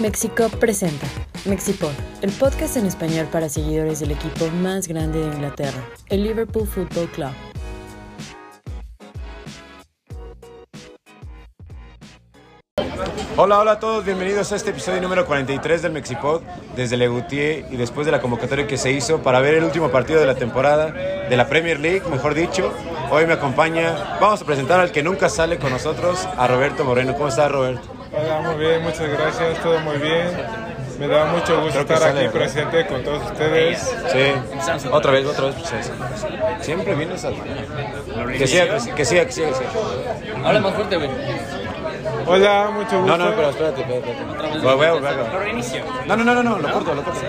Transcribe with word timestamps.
Mexico 0.00 0.48
presenta 0.58 1.06
Mexipod, 1.44 1.92
el 2.22 2.32
podcast 2.32 2.78
en 2.78 2.86
español 2.86 3.28
para 3.30 3.50
seguidores 3.50 4.00
del 4.00 4.12
equipo 4.12 4.46
más 4.62 4.88
grande 4.88 5.20
de 5.20 5.26
Inglaterra, 5.26 5.78
el 6.08 6.22
Liverpool 6.22 6.66
Football 6.66 7.06
Club. 7.10 7.30
Hola, 13.36 13.58
hola 13.58 13.72
a 13.72 13.78
todos, 13.78 14.02
bienvenidos 14.06 14.50
a 14.52 14.56
este 14.56 14.70
episodio 14.70 15.02
número 15.02 15.26
43 15.26 15.82
del 15.82 15.92
Mexipod 15.92 16.40
desde 16.74 16.96
Legutier 16.96 17.66
y 17.70 17.76
después 17.76 18.06
de 18.06 18.12
la 18.12 18.22
convocatoria 18.22 18.66
que 18.66 18.78
se 18.78 18.92
hizo 18.92 19.18
para 19.18 19.40
ver 19.40 19.56
el 19.56 19.64
último 19.64 19.90
partido 19.90 20.18
de 20.18 20.26
la 20.26 20.34
temporada 20.34 20.92
de 20.92 21.36
la 21.36 21.46
Premier 21.46 21.78
League, 21.78 22.02
mejor 22.10 22.32
dicho. 22.32 22.72
Hoy 23.10 23.26
me 23.26 23.34
acompaña, 23.34 24.18
vamos 24.18 24.40
a 24.40 24.46
presentar 24.46 24.80
al 24.80 24.92
que 24.92 25.02
nunca 25.02 25.28
sale 25.28 25.58
con 25.58 25.70
nosotros, 25.70 26.26
a 26.38 26.46
Roberto 26.46 26.86
Moreno. 26.86 27.12
¿Cómo 27.12 27.28
estás, 27.28 27.52
Roberto? 27.52 27.99
Hola, 28.12 28.40
muy 28.40 28.56
bien, 28.56 28.82
muchas 28.82 29.08
gracias, 29.08 29.62
todo 29.62 29.78
muy 29.80 29.96
bien. 29.98 30.28
Me 30.98 31.06
da 31.06 31.26
mucho 31.26 31.62
gusto 31.62 31.80
estar 31.80 31.98
sale, 31.98 32.18
aquí 32.20 32.26
¿no? 32.26 32.32
presente 32.32 32.86
con 32.86 33.02
todos 33.04 33.24
ustedes. 33.30 33.78
Sí, 33.78 34.88
otra 34.90 35.12
vez, 35.12 35.26
otra 35.26 35.46
vez. 35.46 35.54
pues. 35.54 35.92
Siempre 36.60 36.94
vienes 36.94 37.24
a... 37.24 37.30
Que 37.30 38.46
siga, 38.46 38.78
que 38.96 39.04
siga, 39.04 39.24
que 39.24 39.32
siga. 39.32 39.48
Habla 40.44 40.60
más 40.60 40.74
fuerte, 40.74 40.96
güey. 40.96 41.10
Hola, 42.26 42.70
mucho 42.72 42.98
gusto. 43.00 43.16
No, 43.16 43.16
no, 43.16 43.34
pero 43.34 43.50
espérate, 43.50 43.80
espérate. 43.80 44.10
espérate. 44.10 44.58
Voy 44.58 44.86
a 44.86 44.92
volver 44.92 45.08
a 45.08 45.12
grabar. 45.14 45.32
Por 45.32 45.40
reinicio. 45.40 45.84
No, 46.06 46.16
no, 46.16 46.24
no, 46.24 46.34
no, 46.34 46.42
no, 46.42 46.58
lo 46.58 46.72
corto, 46.72 46.94
lo 46.94 47.02
corto. 47.02 47.20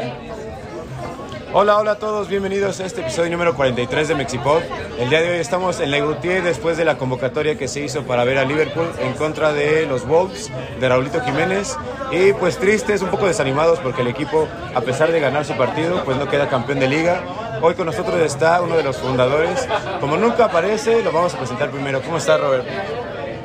Hola, 1.53 1.77
hola 1.77 1.91
a 1.91 1.95
todos, 1.95 2.29
bienvenidos 2.29 2.79
a 2.79 2.85
este 2.85 3.01
episodio 3.01 3.29
número 3.29 3.53
43 3.55 4.07
de 4.07 4.15
Mexipod. 4.15 4.61
El 4.97 5.09
día 5.09 5.21
de 5.21 5.31
hoy 5.31 5.37
estamos 5.39 5.81
en 5.81 5.91
Legutier 5.91 6.41
después 6.43 6.77
de 6.77 6.85
la 6.85 6.97
convocatoria 6.97 7.57
que 7.57 7.67
se 7.67 7.81
hizo 7.81 8.03
para 8.03 8.23
ver 8.23 8.37
a 8.37 8.45
Liverpool 8.45 8.89
en 9.01 9.11
contra 9.15 9.51
de 9.51 9.85
los 9.85 10.07
Wolves, 10.07 10.49
de 10.79 10.87
Raulito 10.87 11.19
Jiménez. 11.19 11.75
Y 12.09 12.31
pues 12.31 12.57
tristes, 12.57 13.01
un 13.01 13.09
poco 13.09 13.25
desanimados 13.25 13.79
porque 13.79 14.01
el 14.01 14.07
equipo, 14.07 14.47
a 14.73 14.79
pesar 14.79 15.11
de 15.11 15.19
ganar 15.19 15.43
su 15.43 15.53
partido, 15.57 16.05
pues 16.05 16.15
no 16.15 16.29
queda 16.29 16.47
campeón 16.47 16.79
de 16.79 16.87
liga. 16.87 17.21
Hoy 17.61 17.73
con 17.73 17.85
nosotros 17.85 18.17
está 18.21 18.61
uno 18.61 18.77
de 18.77 18.83
los 18.83 18.95
fundadores. 18.95 19.67
Como 19.99 20.15
nunca 20.15 20.45
aparece, 20.45 21.03
lo 21.03 21.11
vamos 21.11 21.33
a 21.33 21.37
presentar 21.37 21.69
primero. 21.69 22.01
¿Cómo 22.01 22.15
está, 22.15 22.37
Robert? 22.37 22.65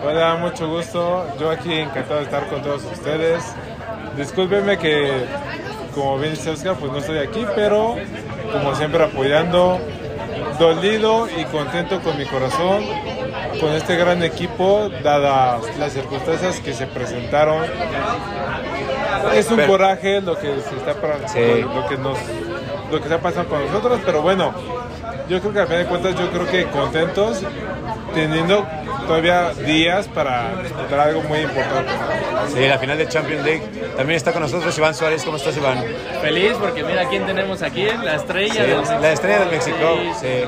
Hola, 0.05 0.37
mucho 0.37 0.69
gusto. 0.69 1.27
Yo 1.41 1.51
aquí 1.51 1.75
encantado 1.75 2.21
de 2.21 2.27
estar 2.27 2.49
con 2.49 2.63
todos 2.63 2.85
ustedes. 2.85 3.43
Discúlpenme 4.17 4.79
que, 4.79 5.27
como 5.97 6.19
bien 6.19 6.33
dice 6.35 6.51
Oscar, 6.51 6.77
pues 6.79 6.93
no 6.93 6.99
estoy 6.99 7.19
aquí, 7.19 7.45
pero 7.57 7.97
como 8.53 8.75
siempre 8.77 9.03
apoyando, 9.03 9.81
dolido 10.59 11.27
y 11.37 11.45
contento 11.47 12.01
con 12.03 12.17
mi 12.19 12.27
corazón, 12.27 12.85
con 13.59 13.71
este 13.73 13.97
gran 13.97 14.23
equipo, 14.23 14.91
dadas 15.03 15.63
las 15.79 15.93
circunstancias 15.93 16.61
que 16.61 16.75
se 16.75 16.87
presentaron. 16.87 17.65
Es 19.35 19.51
un 19.51 19.57
Pero- 19.57 19.69
coraje 19.73 20.21
lo 20.21 20.37
que 20.39 20.49
se 20.61 20.77
está 20.77 20.95
para- 21.01 21.27
Sí. 21.29 21.63
lo 21.63 21.87
que 21.89 21.97
nos 21.97 22.19
lo 22.91 22.99
que 22.99 23.05
está 23.05 23.19
pasando 23.19 23.49
con 23.49 23.65
nosotros, 23.67 24.01
pero 24.07 24.23
bueno, 24.23 24.55
yo 25.29 25.41
creo 25.41 25.53
que 25.53 25.61
a 25.61 25.67
fin 25.67 25.79
de 25.79 25.87
cuentas 25.87 26.15
yo 26.15 26.31
creo 26.31 26.47
que 26.47 26.67
contentos 26.67 27.43
teniendo 28.15 28.65
todavía 29.07 29.51
días 29.55 30.09
para 30.09 30.55
disfrutar 30.63 31.01
algo 31.01 31.23
muy 31.23 31.41
importante. 31.41 31.91
Sí, 32.53 32.67
la 32.67 32.79
final 32.79 32.99
de 32.99 33.09
Champions 33.09 33.45
League. 33.45 33.63
También 33.97 34.17
está 34.17 34.33
con 34.33 34.43
nosotros 34.43 34.77
Iván 34.77 34.95
Suárez. 34.95 35.23
¿Cómo 35.25 35.37
estás, 35.37 35.57
Iván? 35.57 35.83
Feliz 36.21 36.55
porque 36.61 36.83
mira 36.85 37.07
quién 37.09 37.27
tenemos 37.27 37.63
aquí, 37.63 37.87
la 38.03 38.17
estrella 38.17 38.53
Sí, 38.55 38.61
del 38.61 38.77
México. 38.79 38.99
la 39.01 39.13
estrella 39.13 39.39
del 39.41 39.51
México. 39.51 39.99
Sí. 40.21 40.27
Sí. 40.27 40.45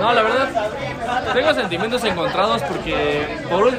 No, 0.00 0.12
la 0.12 0.22
verdad, 0.22 0.48
tengo 1.32 1.54
sentimientos 1.54 2.04
encontrados 2.04 2.62
porque, 2.62 3.26
por 3.48 3.64
un, 3.68 3.76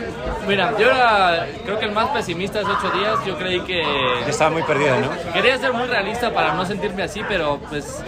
mira, 0.48 0.74
yo 0.78 0.90
era, 0.90 1.46
creo 1.64 1.78
que 1.80 1.86
el 1.86 1.92
más 1.92 2.10
pesimista 2.10 2.60
hace 2.62 2.70
ocho 2.72 2.90
días, 2.98 3.16
yo 3.26 3.38
creí 3.38 3.60
que 3.62 3.84
Estaba 4.28 4.50
muy 4.50 4.64
perdida, 4.64 4.98
¿no? 5.00 5.32
quería 5.34 5.58
ser 5.60 5.72
muy 5.72 5.88
realista 5.88 6.34
para 6.34 6.54
no 6.54 6.66
sentirme 6.66 7.04
así, 7.04 7.22
pero 7.30 7.60
pues 7.70 8.04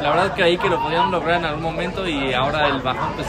la 0.00 0.10
verdad 0.10 0.32
creí 0.34 0.58
que 0.58 0.68
lo 0.68 0.80
podían 0.80 1.10
lograr 1.10 1.38
en 1.38 1.44
algún 1.46 1.62
momento 1.62 2.06
y 2.06 2.32
ahora 2.34 2.68
el 2.68 2.80
bajón 2.80 3.12
pues 3.14 3.26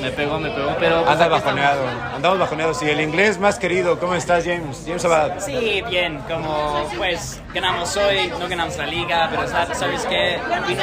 me 0.00 0.10
pegó, 0.10 0.38
me 0.38 0.50
pegó, 0.50 0.74
pero 0.78 0.98
pues, 1.00 1.10
Anda 1.12 1.28
bajoneado. 1.28 1.82
Andamos 2.14 2.38
bajoneados. 2.38 2.82
Y 2.82 2.90
el 2.90 3.00
inglés 3.00 3.38
más 3.38 3.58
querido. 3.58 3.98
¿Cómo 3.98 4.14
estás, 4.14 4.44
James? 4.44 4.82
James 4.86 5.04
Abad. 5.04 5.32
Sí, 5.38 5.82
bien, 5.88 6.18
como 6.28 6.86
pues 6.96 7.40
ganamos 7.54 7.96
hoy, 7.96 8.30
no 8.38 8.48
ganamos 8.48 8.76
la 8.76 8.86
liga, 8.86 9.28
pero 9.30 9.48
sa- 9.48 9.74
sabes 9.74 10.04
que 10.06 10.38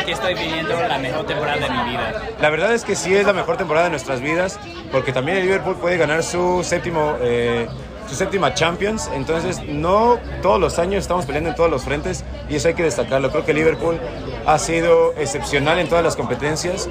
que 0.05 0.11
estoy 0.11 0.33
viviendo 0.33 0.75
la 0.87 0.97
mejor 0.97 1.25
temporada 1.25 1.57
de 1.59 1.69
mi 1.69 1.89
vida. 1.91 2.13
La 2.41 2.49
verdad 2.49 2.73
es 2.73 2.83
que 2.83 2.95
sí 2.95 3.15
es 3.15 3.25
la 3.25 3.33
mejor 3.33 3.57
temporada 3.57 3.85
de 3.85 3.91
nuestras 3.91 4.19
vidas. 4.21 4.59
Porque 4.91 5.11
también 5.13 5.37
el 5.37 5.43
Liverpool 5.45 5.75
puede 5.77 5.97
ganar 5.97 6.23
su 6.23 6.63
séptimo. 6.63 7.15
eh, 7.21 7.67
séptima 8.13 8.53
Champions, 8.53 9.09
entonces 9.13 9.61
no 9.67 10.19
todos 10.41 10.59
los 10.59 10.79
años 10.79 11.01
estamos 11.01 11.25
peleando 11.25 11.49
en 11.49 11.55
todos 11.55 11.69
los 11.69 11.83
frentes 11.83 12.23
y 12.49 12.55
eso 12.55 12.67
hay 12.67 12.73
que 12.73 12.83
destacarlo. 12.83 13.31
Creo 13.31 13.45
que 13.45 13.53
Liverpool 13.53 13.99
ha 14.45 14.59
sido 14.59 15.13
excepcional 15.17 15.79
en 15.79 15.87
todas 15.87 16.03
las 16.03 16.15
competencias, 16.15 16.89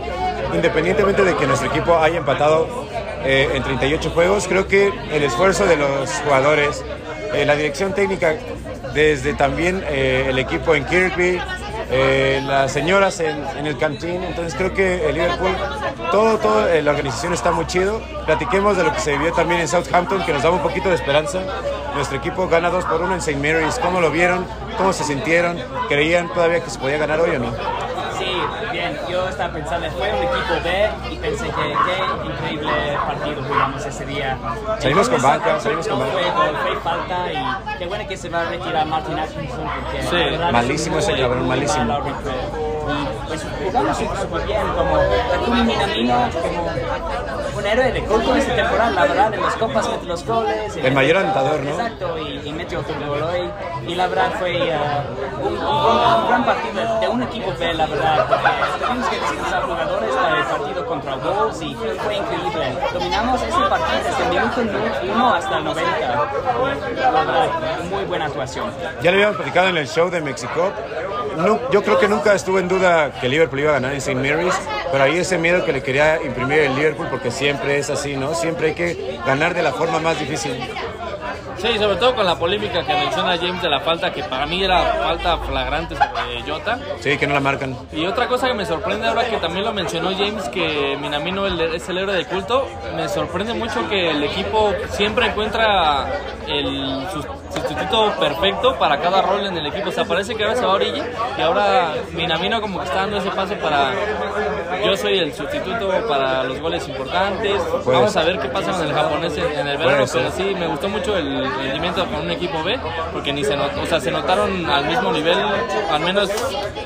independientemente 0.55 1.25
de 1.25 1.37
que 1.37 1.47
nuestro 1.47 1.71
equipo 1.71 1.97
haya 1.99 2.19
empatado 2.19 2.66
eh, 3.25 3.49
en 3.55 3.62
38 3.62 4.11
juegos. 4.11 4.49
Creo 4.49 4.66
que 4.66 4.93
el 5.12 5.22
esfuerzo 5.22 5.66
de 5.66 5.77
los 5.77 6.11
jugadores, 6.25 6.84
eh, 7.34 7.44
la 7.44 7.55
dirección 7.55 7.94
técnica, 7.94 8.34
desde 8.94 9.34
también 9.34 9.82
eh, 9.88 10.27
el 10.28 10.38
equipo 10.38 10.75
en 10.75 10.84
Kirkby, 10.84 11.41
eh, 11.92 12.42
las 12.44 12.72
señoras 12.72 13.20
en, 13.20 13.44
en 13.56 13.66
el 13.66 13.76
cantín. 13.76 14.22
Entonces 14.25 14.54
creo 14.54 14.72
que 14.72 15.08
el 15.08 15.14
Liverpool, 15.14 15.54
todo, 16.10 16.38
todo, 16.38 16.69
eh, 16.69 16.82
la 16.82 16.92
organización 16.92 17.32
está 17.34 17.53
muy 17.53 17.66
chido. 17.66 18.00
Platiquemos 18.25 18.76
de 18.76 18.84
lo 18.84 18.92
que 18.92 19.00
se 19.00 19.12
vivió 19.12 19.32
también 19.32 19.60
en 19.60 19.69
Southampton, 19.69 20.25
que 20.25 20.32
nos 20.32 20.42
daba 20.42 20.56
un 20.56 20.62
poquito 20.62 20.88
de 20.88 20.94
esperanza. 20.94 21.41
Nuestro 21.94 22.16
equipo 22.16 22.48
gana 22.48 22.70
2 22.70 22.84
por 22.86 23.02
1 23.02 23.12
en 23.12 23.19
St. 23.19 23.36
Mary's. 23.36 23.78
¿Cómo 23.78 24.00
lo 24.00 24.10
vieron? 24.10 24.47
¿Cómo 24.78 24.92
se 24.92 25.04
sintieron? 25.04 25.58
¿Creían 25.88 26.32
todavía 26.32 26.60
que 26.64 26.70
se 26.70 26.78
podía 26.78 26.97
ganar 26.97 27.20
hoy 27.20 27.36
o 27.36 27.38
no? 27.38 27.81
Estaba 29.42 29.58
pensando, 29.58 29.91
fue 29.98 30.08
un 30.08 30.22
equipo 30.22 30.54
B 30.62 30.91
y 31.10 31.16
pensé 31.16 31.47
que 31.47 31.53
qué 31.53 32.30
increíble 32.30 32.70
partido 33.08 33.42
jugamos 33.42 33.84
ese 33.84 34.06
día. 34.06 34.38
Salimos 34.78 35.08
con 35.08 35.20
banca, 35.20 35.58
salimos 35.58 35.88
con 35.88 35.98
banca. 35.98 36.12
Fue, 36.62 36.76
falta 36.76 37.32
y 37.32 37.78
qué 37.78 37.86
bueno 37.86 38.06
que 38.06 38.16
se 38.16 38.28
va 38.28 38.42
a 38.42 38.44
retirar 38.44 38.86
Martin 38.86 39.19
Atkinson 39.19 39.69
porque 39.82 40.02
Sí, 40.04 40.14
verdad 40.14 40.52
malísimo 40.52 40.98
ese 41.00 41.16
cabrón, 41.19 41.48
malísimo. 41.48 41.84
mal. 41.86 42.02
Y 42.06 43.26
pues 43.26 43.44
jugamos 43.64 43.97
súper 43.97 44.47
bien, 44.47 44.62
como 44.76 44.97
Takumi 44.97 45.62
Minamino, 45.64 46.31
como 46.31 47.22
un 47.62 47.67
héroe 47.69 47.93
de 47.93 48.00
culto 48.03 48.34
esta 48.37 48.55
temporada, 48.56 48.91
la 48.91 49.03
verdad, 49.03 49.34
en 49.34 49.43
las 49.43 49.55
copas 49.56 49.89
mete 49.89 50.06
los 50.06 50.25
goles. 50.27 50.77
El 50.77 50.93
mayor 50.93 51.17
anotador, 51.19 51.61
¿no? 51.61 51.71
Exacto, 51.71 52.19
y, 52.19 52.49
y 52.49 52.53
metió 52.53 52.81
otro 52.81 52.95
gol 53.06 53.23
hoy. 53.23 53.50
Y 53.87 53.95
la 53.95 54.06
verdad 54.09 54.33
fue 54.39 54.69
eh, 54.69 54.77
un, 55.43 55.53
un- 55.53 55.59
un 55.59 56.28
gran 56.28 56.45
partido 56.45 57.00
de 57.00 57.09
un 57.09 57.23
equipo 57.23 57.53
B, 57.59 57.75
la 57.75 57.87
verdad, 57.87 58.27
tuvimos 58.81 59.09
que 59.09 59.21
descansar 59.21 59.62
jugadores 59.62 60.15
para 60.15 60.39
el 60.39 60.45
partido 60.45 60.87
contra 60.87 61.17
Wolves 61.17 61.62
y 61.62 61.75
fue 61.75 62.17
increíble. 62.17 62.77
Dominamos 62.93 63.43
ese 63.43 63.59
partido 63.69 64.00
desde 64.05 64.23
el 64.25 64.29
minuto 64.31 65.12
1 65.15 65.34
hasta 65.34 65.59
el 65.59 65.65
90. 65.65 65.99
Y, 66.93 66.97
La 67.00 67.11
verdad, 67.11 67.49
muy 67.91 68.05
buena 68.05 68.27
actuación. 68.27 68.71
Ya 69.03 69.11
lo 69.11 69.17
habíamos 69.17 69.37
platicado 69.37 69.69
en 69.69 69.77
el 69.77 69.89
show 69.89 70.11
de 70.11 70.21
México. 70.21 70.73
No, 71.37 71.59
yo 71.71 71.83
creo 71.83 71.99
que 71.99 72.09
nunca 72.09 72.34
estuvo 72.34 72.59
en 72.59 72.69
duda 72.69 73.11
que 73.21 73.29
Liverpool 73.29 73.61
iba 73.61 73.71
a 73.71 73.75
ganar 73.75 73.93
en 73.93 73.99
St. 73.99 74.15
Mary's, 74.17 74.55
pero 74.92 75.04
ahí 75.04 75.16
ese 75.16 75.38
miedo 75.38 75.64
que 75.64 75.72
le 75.72 75.82
quería 75.82 76.22
imprimir 76.22 76.58
el 76.58 76.76
Liverpool, 76.76 77.08
porque 77.10 77.30
siempre 77.30 77.78
es 77.78 77.88
así, 77.88 78.14
¿no? 78.14 78.34
Siempre 78.34 78.69
hay 78.69 78.75
que 78.75 79.19
ganar 79.25 79.54
de 79.54 79.62
la 79.62 79.72
forma 79.72 79.98
más 79.98 80.20
difícil. 80.20 80.53
Sí, 81.62 81.78
sobre 81.78 81.95
todo 81.97 82.15
con 82.17 82.27
la 82.27 82.34
polémica 82.37 82.84
que 82.84 82.93
menciona 82.93 83.37
James 83.37 83.62
de 83.62 83.69
la 83.71 83.78
falta, 83.81 84.12
que 84.12 84.25
para 84.25 84.47
mí 84.47 84.65
era 84.65 84.83
falta 84.95 85.39
flagrante 85.39 85.95
sobre 85.95 86.43
Jota. 86.45 86.77
Sí, 86.99 87.17
que 87.17 87.27
no 87.27 87.34
la 87.34 87.41
marcan. 87.41 87.77
Y 87.93 88.05
otra 88.05 88.27
cosa 88.27 88.49
que 88.49 88.55
me 88.55 88.67
sorprende 88.67 89.06
ahora 89.06 89.28
que 89.28 89.37
también 89.37 89.65
lo 89.65 89.73
mencionó 89.73 90.11
James, 90.11 90.49
que 90.49 90.99
Minamino 91.00 91.47
es 91.47 91.89
el 91.89 91.99
héroe 91.99 92.17
de 92.17 92.25
culto, 92.25 92.69
me 92.97 93.09
sorprende 93.09 93.55
mucho 93.55 93.89
que 93.89 94.11
el 94.11 94.25
equipo 94.25 94.73
siempre 94.91 95.27
encuentra 95.27 96.09
el 96.49 97.06
sus- 97.12 97.27
sustituto 97.55 98.12
perfecto 98.19 98.76
para 98.76 98.99
cada 98.99 99.23
rol 99.23 99.47
en 99.47 99.56
el 99.56 99.67
equipo. 99.67 99.91
O 99.91 99.93
sea, 99.93 100.05
parece 100.05 100.35
que 100.35 100.43
ahora 100.43 100.56
se 100.56 100.65
va 100.67 100.73
a 100.73 100.75
Origi 100.75 101.03
y 101.38 101.41
ahora 101.43 101.94
Minamino 102.12 102.61
como 102.61 102.79
que 102.81 102.87
está 102.87 102.97
dando 103.03 103.19
ese 103.19 103.31
paso 103.31 103.55
para 103.56 103.93
yo 104.85 104.97
soy 104.97 105.19
el 105.19 105.32
sustituto 105.32 105.88
para 106.08 106.43
los 106.43 106.58
goles 106.61 106.88
importantes. 106.88 107.62
Puede 107.85 107.99
Vamos 107.99 108.17
a 108.17 108.23
ver 108.25 108.38
qué 108.41 108.49
pasa 108.49 108.73
con 108.73 108.82
el 108.87 108.93
japonés 108.93 109.37
en, 109.38 109.69
el 109.69 109.79
verano, 109.79 110.05
pero 110.12 110.31
sí, 110.32 110.55
me 110.58 110.67
gustó 110.67 110.88
mucho 110.88 111.17
el 111.17 111.51
rendimiento 111.58 112.06
con 112.06 112.22
un 112.22 112.31
equipo 112.31 112.62
B, 112.62 112.78
porque 113.12 113.32
ni 113.32 113.44
se 113.44 113.56
not- 113.56 113.76
o 113.76 113.87
sea, 113.87 114.00
se 114.00 114.10
notaron 114.10 114.64
al 114.69 114.87
mismo 114.87 115.12
nivel, 115.12 115.37
al 115.90 116.00
menos 116.00 116.31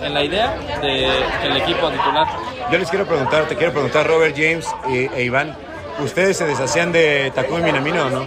en 0.03 0.15
la 0.15 0.23
idea, 0.25 0.55
de 0.83 1.09
que 1.43 1.47
el 1.49 1.57
equipo 1.59 1.89
titular. 1.91 2.27
Yo 2.71 2.79
les 2.79 2.89
quiero 2.91 3.07
preguntar, 3.07 3.45
te 3.47 3.57
quiero 3.57 3.73
preguntar, 3.73 4.07
Robert 4.07 4.35
James 4.37 4.67
e, 4.89 5.11
e 5.15 5.23
Iván, 5.25 5.57
¿ustedes 6.01 6.37
se 6.37 6.45
deshacían 6.47 6.93
de 6.93 7.31
Takumi 7.35 7.63
Minamino 7.63 8.07
o 8.07 8.11
no? 8.11 8.27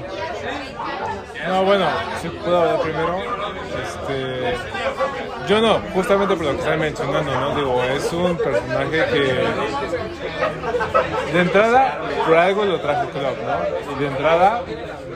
No, 1.50 1.66
bueno, 1.66 1.88
si 2.22 2.30
puedo 2.30 2.62
hablar 2.62 2.82
primero. 2.82 3.18
Este, 3.84 4.56
yo 5.48 5.60
no, 5.62 5.80
justamente 5.96 6.36
por 6.36 6.46
lo 6.46 6.52
que 6.52 6.60
están 6.60 6.80
mencionando, 6.80 7.32
¿no? 7.32 7.56
Digo, 7.56 7.84
es 7.84 8.14
un 8.14 8.38
personaje 8.38 9.06
que 9.12 9.44
de 11.34 11.42
entrada 11.42 12.02
por 12.24 12.38
algo 12.38 12.66
lo 12.66 12.80
trajo 12.80 13.02
el 13.02 13.10
club, 13.10 13.24
¿no? 13.24 13.96
Y 13.96 14.00
de 14.00 14.08
entrada 14.08 14.62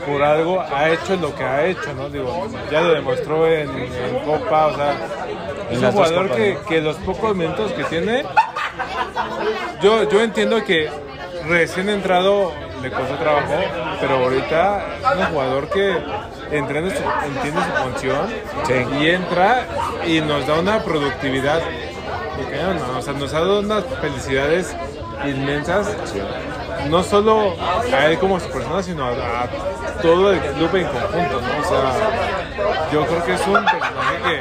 por 0.08 0.24
algo 0.24 0.60
ha 0.60 0.90
hecho 0.90 1.16
lo 1.18 1.36
que 1.36 1.44
ha 1.44 1.66
hecho, 1.66 1.94
¿no? 1.94 2.10
Digo, 2.10 2.48
ya 2.72 2.82
lo 2.82 2.94
demostró 2.94 3.48
en, 3.48 3.70
en 3.70 4.20
Copa, 4.26 4.68
o 4.68 4.76
sea, 4.76 4.96
es 5.70 5.78
un 5.78 5.92
jugador 5.92 6.30
copas, 6.30 6.38
que, 6.38 6.54
¿no? 6.56 6.66
que 6.66 6.82
los 6.82 6.96
pocos 6.98 7.36
minutos 7.36 7.72
que 7.74 7.84
tiene, 7.84 8.24
yo, 9.84 10.10
yo 10.10 10.22
entiendo 10.22 10.64
que 10.64 10.90
recién 11.48 11.90
entrado 11.90 12.52
le 12.84 12.92
costó 12.92 13.16
trabajo, 13.16 13.54
pero 14.00 14.16
ahorita 14.18 14.86
es 15.14 15.18
un 15.20 15.26
jugador 15.34 15.70
que 15.70 15.98
entiende 16.52 16.96
su, 16.96 17.04
entiende 17.26 17.62
su 17.62 17.84
función 17.84 18.28
Sí. 18.68 18.74
y 19.00 19.10
entra 19.10 19.66
y 20.06 20.22
nos 20.22 20.46
da 20.46 20.60
una 20.60 20.84
productividad. 20.84 21.62
No, 22.92 23.00
o 23.00 23.02
sea, 23.02 23.14
nos 23.14 23.34
ha 23.34 23.40
dado 23.40 23.60
unas 23.62 23.84
felicidades 24.02 24.76
inmensas, 25.26 25.88
no 26.90 27.02
solo 27.04 27.56
a 27.96 28.06
él 28.08 28.20
como 28.20 28.40
su 28.40 28.50
persona, 28.50 28.84
sino 28.84 29.06
a, 29.06 29.12
a 29.12 29.48
todo 30.02 30.34
el 30.34 30.40
club 30.40 30.76
en 30.76 30.88
conjunto, 30.88 31.42
¿no? 31.42 31.62
O 31.62 31.64
sea, 31.64 32.90
yo 32.92 33.06
creo 33.06 33.24
que 33.26 33.34
es 33.34 33.48
un 33.48 33.54
personaje 33.54 34.03
que 34.24 34.40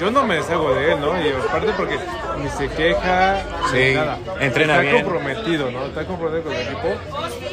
yo 0.00 0.10
no 0.10 0.24
me 0.24 0.36
deshago 0.36 0.74
de 0.74 0.92
él, 0.92 1.00
¿no? 1.00 1.20
Y 1.20 1.28
aparte 1.32 1.72
porque 1.76 1.98
ni 2.42 2.48
se 2.50 2.68
queja, 2.68 3.36
Sí, 3.70 3.76
ni 3.78 3.94
nada. 3.94 4.18
entrena 4.40 4.72
Está 4.74 4.82
bien. 4.82 5.02
comprometido, 5.04 5.70
¿no? 5.70 5.84
Está 5.86 6.04
comprometido 6.04 6.44
con 6.44 6.52
el 6.54 6.66
equipo. 6.66 6.88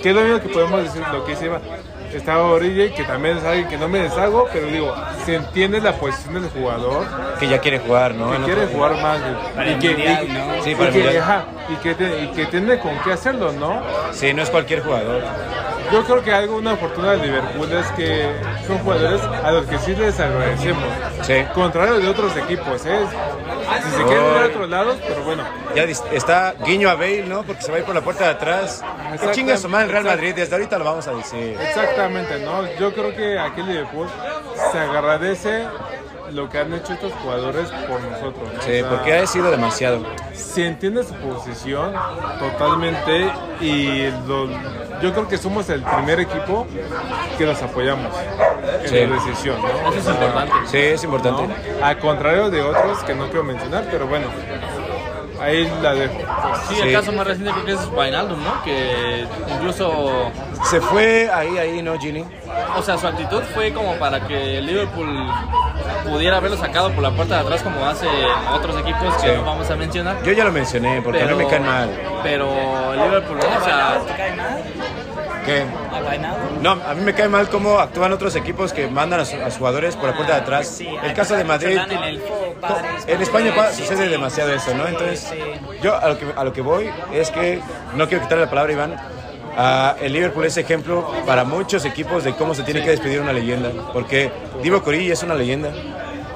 Que 0.01 0.09
es 0.09 0.15
lo 0.15 0.21
único 0.21 0.41
que 0.41 0.49
podemos 0.49 0.83
decir, 0.83 1.01
lo 1.11 1.25
que 1.25 1.31
dice 1.31 1.45
Iván. 1.45 1.61
Estaba 2.13 2.43
Orille, 2.45 2.93
que 2.93 3.03
también 3.03 3.37
es 3.37 3.43
alguien 3.43 3.67
que 3.67 3.77
no 3.77 3.89
me 3.89 3.99
deshago, 3.99 4.47
pero 4.53 4.67
digo, 4.67 4.95
se 5.25 5.35
entiende 5.35 5.81
la 5.81 5.91
posición 5.97 6.35
del 6.35 6.49
jugador, 6.49 7.05
Que 7.37 7.49
ya 7.49 7.59
quiere 7.59 7.79
jugar, 7.79 8.15
¿no? 8.15 8.31
que 8.31 8.37
quiere 8.45 8.65
jugar 8.67 8.93
más. 9.01 9.19
Para 9.53 9.71
y, 9.71 9.75
que, 9.75 9.89
Mundial, 9.89 10.25
y- 10.25 10.31
¿no? 10.31 10.63
Sí, 10.63 10.69
y 10.71 10.75
para 10.75 10.87
el 10.87 10.93
que- 10.93 10.99
Mundial. 11.03 11.23
ajá, 11.23 11.45
y 11.69 11.75
que, 11.75 11.95
te- 11.95 12.23
y 12.23 12.27
que 12.29 12.45
tiene 12.45 12.79
con 12.79 12.97
qué 13.03 13.11
hacerlo, 13.11 13.51
¿no? 13.51 13.81
Sí, 14.13 14.33
no 14.33 14.41
es 14.41 14.49
cualquier 14.49 14.83
jugador. 14.83 15.21
Yo 15.91 16.03
creo 16.03 16.23
que 16.23 16.33
algo, 16.33 16.57
una 16.57 16.75
fortuna 16.75 17.11
de 17.11 17.17
Liverpool 17.25 17.71
es 17.71 17.85
que 17.91 18.29
son 18.67 18.77
jugadores 18.79 19.21
a 19.23 19.51
los 19.51 19.65
que 19.67 19.77
sí 19.79 19.95
les 19.95 20.19
agradecemos. 20.19 20.83
Sí. 21.21 21.45
Contrario 21.53 21.99
de 21.99 22.07
otros 22.09 22.35
equipos, 22.35 22.85
¿eh? 22.85 22.99
Si 23.83 23.91
se 23.91 24.03
quieren 24.03 24.25
ir 24.25 24.37
a 24.41 24.45
otros 24.47 24.69
lados, 24.69 24.97
pero 25.07 25.23
bueno. 25.23 25.43
Ya 25.75 25.83
está 25.83 26.55
guiño 26.65 26.89
a 26.89 26.95
Bale, 26.95 27.23
¿no? 27.25 27.43
Porque 27.43 27.61
se 27.61 27.71
va 27.71 27.77
a 27.77 27.79
ir 27.79 27.85
por 27.85 27.95
la 27.95 28.01
puerta 28.01 28.25
de 28.25 28.31
atrás. 28.31 28.83
Que 29.21 29.31
chingue 29.31 29.57
su 29.57 29.69
madre 29.69 29.85
el 29.85 29.91
Real 29.91 30.03
Madrid, 30.05 30.33
desde 30.35 30.55
ahorita 30.55 30.77
lo 30.77 30.85
vamos 30.85 31.07
a 31.07 31.11
decir. 31.13 31.57
Exactamente, 31.61 32.39
¿no? 32.39 32.65
Yo 32.79 32.93
creo 32.93 33.15
que 33.15 33.39
aquí 33.39 33.61
en 33.61 33.67
Liverpool 33.67 34.07
se 34.71 34.79
agradece 34.79 35.65
lo 36.31 36.49
que 36.49 36.59
han 36.59 36.73
hecho 36.73 36.91
estos 36.93 37.13
jugadores 37.23 37.69
por 37.87 38.01
nosotros. 38.01 38.51
¿no? 38.53 38.59
O 38.59 38.61
Sí, 38.63 38.79
sea, 38.79 38.89
porque 38.89 39.13
ha 39.17 39.25
sido 39.25 39.49
demasiado. 39.49 39.99
se 40.33 40.67
entiende 40.67 41.03
su 41.05 41.13
posición 41.15 41.93
totalmente 42.39 43.31
y 43.61 44.09
lo- 44.27 44.47
yo 45.01 45.13
creo 45.13 45.27
que 45.27 45.37
somos 45.37 45.69
el 45.69 45.81
primer 45.83 46.19
equipo 46.19 46.65
que 47.37 47.45
los 47.45 47.61
apoyamos 47.61 48.11
en 48.83 48.89
Sí. 48.89 48.95
la 49.05 49.15
decisión, 49.15 49.57
¿no? 49.61 49.89
Eso 49.91 49.99
es 49.99 50.07
importante. 50.15 50.53
Sí, 50.65 50.77
es 50.77 51.03
importante. 51.03 51.43
¿no? 51.47 51.85
A 51.85 51.95
contrario 51.95 52.49
de 52.49 52.61
otros 52.61 52.99
que 53.03 53.13
no 53.15 53.25
quiero 53.25 53.43
mencionar, 53.43 53.85
pero 53.91 54.07
bueno, 54.07 54.27
ahí 55.41 55.71
la 55.81 55.93
dejo. 55.93 56.13
Sí, 56.69 56.75
Sí. 56.75 56.81
el 56.81 56.93
caso 56.93 57.11
más 57.11 57.27
reciente 57.27 57.51
creo 57.53 57.65
que 57.65 57.73
es 57.73 57.89
Wijnaldum, 57.95 58.43
¿no? 58.43 58.63
Que 58.63 59.25
incluso, 59.49 60.31
Se 60.63 60.81
fue 60.81 61.29
ahí, 61.31 61.57
ahí, 61.59 61.81
¿no, 61.83 61.97
Ginny? 61.99 62.25
o 62.75 62.81
sea, 62.81 62.97
su 62.97 63.07
actitud 63.07 63.41
fue 63.53 63.71
como 63.71 63.93
para 63.95 64.19
que 64.27 64.59
Liverpool 64.61 65.07
pudiera 66.09 66.37
haberlo 66.37 66.57
sacado 66.57 66.91
por 66.91 67.03
la 67.03 67.11
puerta 67.11 67.35
de 67.35 67.41
atrás 67.41 67.61
como 67.61 67.85
hace 67.85 68.07
otros 68.53 68.75
equipos 68.81 69.13
que 69.17 69.29
Sí. 69.29 69.35
no 69.35 69.43
vamos 69.45 69.69
a 69.69 69.75
mencionar. 69.75 70.21
Yo 70.23 70.31
ya 70.33 70.43
lo 70.43 70.51
mencioné, 70.51 71.01
porque 71.03 71.23
mí 71.25 71.35
me 71.35 71.47
caen 71.47 71.65
mal. 71.65 71.89
Pero 72.23 72.47
Liverpool, 72.95 73.37
¿no? 73.37 73.45
O 73.61 73.63
sea, 73.63 73.99
¿Te 74.07 74.13
cae 74.15 74.35
mal? 74.35 74.63
No, 76.61 76.71
a 76.71 76.93
mí 76.93 77.01
me 77.03 77.13
cae 77.13 77.29
mal 77.29 77.49
cómo 77.49 77.79
actúan 77.79 78.11
otros 78.11 78.35
equipos 78.35 78.73
que 78.73 78.87
mandan 78.87 79.19
a, 79.21 79.25
su- 79.25 79.35
a 79.37 79.45
sus 79.49 79.57
jugadores 79.59 79.95
por 79.95 80.09
la 80.09 80.15
puerta 80.15 80.35
de 80.35 80.41
atrás. 80.41 80.67
Sí, 80.67 80.87
El 81.03 81.13
caso 81.13 81.35
de 81.35 81.43
Madrid. 81.43 81.77
en 83.07 83.21
España 83.21 83.53
sucede 83.73 84.09
demasiado 84.09 84.53
eso, 84.53 84.73
¿no? 84.75 84.87
Entonces, 84.87 85.27
yo 85.81 85.95
a 85.95 86.09
lo, 86.09 86.17
que, 86.19 86.25
a 86.35 86.43
lo 86.43 86.53
que 86.53 86.61
voy 86.61 86.89
es 87.13 87.29
que, 87.31 87.61
no 87.95 88.07
quiero 88.07 88.23
quitarle 88.23 88.45
la 88.45 88.49
palabra 88.49 88.71
a 88.71 88.73
Iván, 88.75 88.95
ah, 89.57 89.95
el 90.01 90.13
Liverpool 90.13 90.45
es 90.45 90.57
ejemplo 90.57 91.11
para 91.25 91.43
muchos 91.43 91.85
equipos 91.85 92.23
de 92.23 92.33
cómo 92.35 92.53
se 92.55 92.63
tiene 92.63 92.83
que 92.83 92.89
despedir 92.91 93.21
una 93.21 93.33
leyenda, 93.33 93.69
porque 93.93 94.31
Divo 94.63 94.81
Corilla 94.83 95.13
es 95.13 95.23
una 95.23 95.35
leyenda. 95.35 95.71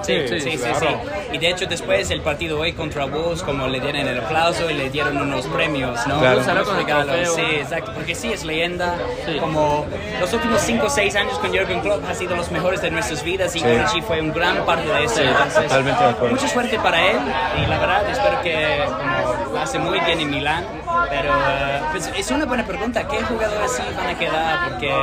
Sí, 0.02 0.28
Sí, 0.28 0.40
sí, 0.40 0.52
sí, 0.52 0.58
claro. 0.58 0.80
sí. 0.80 0.88
Y 1.34 1.38
de 1.38 1.50
hecho 1.50 1.66
después 1.66 2.10
el 2.12 2.22
partido 2.22 2.60
hoy 2.60 2.74
contra 2.74 3.06
Wolves, 3.06 3.44
como 3.44 3.68
le 3.68 3.80
dieron 3.80 4.08
el 4.08 4.20
aplauso 4.20 4.70
y 4.70 4.74
le 4.74 4.90
dieron 4.90 5.18
unos 5.18 5.46
premios, 5.48 6.06
¿no? 6.08 6.20
Claro. 6.20 6.42
Trofeo. 6.44 7.36
Sí, 7.36 7.42
exacto, 7.56 7.92
porque 7.94 8.16
sí 8.16 8.32
es 8.34 8.44
leyenda. 8.44 8.96
Sí. 9.26 9.38
Como 9.40 9.86
los 10.20 10.34
últimos 10.34 10.62
5 10.62 10.86
o 10.86 10.90
6 10.90 11.16
años 11.16 11.38
con 11.40 11.52
Jürgen 11.52 11.80
Klopp 11.82 12.04
ha 12.10 12.14
sido 12.14 12.36
los 12.36 12.52
mejores 12.52 12.82
de 12.82 12.92
nuestras 12.92 13.24
vidas 13.24 13.56
y 13.56 13.60
Sí. 13.60 13.66
Origi 13.66 14.02
fue 14.02 14.20
un 14.22 14.32
gran 14.34 14.66
parte 14.66 14.88
de 14.88 15.04
eso. 15.04 15.16
Sí, 15.16 15.22
Entonces, 15.24 15.64
totalmente 15.64 16.04
de 16.04 16.10
acuerdo. 16.10 16.36
Mucha 16.36 16.48
suerte 16.48 16.80
para 16.80 17.02
él 17.12 17.18
y 17.64 17.66
la 17.68 17.80
verdad 17.80 18.10
espero 18.10 18.42
que 18.42 18.84
como, 18.88 19.21
lo 19.52 19.60
hace 19.60 19.80
muy 19.80 20.00
bien 20.00 20.20
en 20.20 20.30
Milán. 20.30 20.66
Pero 21.10 21.34
eh, 21.34 21.82
pues, 21.92 22.12
es 22.16 22.32
una 22.32 22.46
buena 22.46 22.66
pregunta, 22.66 23.08
¿qué 23.08 23.22
jugadores 23.24 23.72
sí 23.72 23.84
van 23.96 24.08
a 24.08 24.18
quedar? 24.18 24.70
Porque 24.70 24.94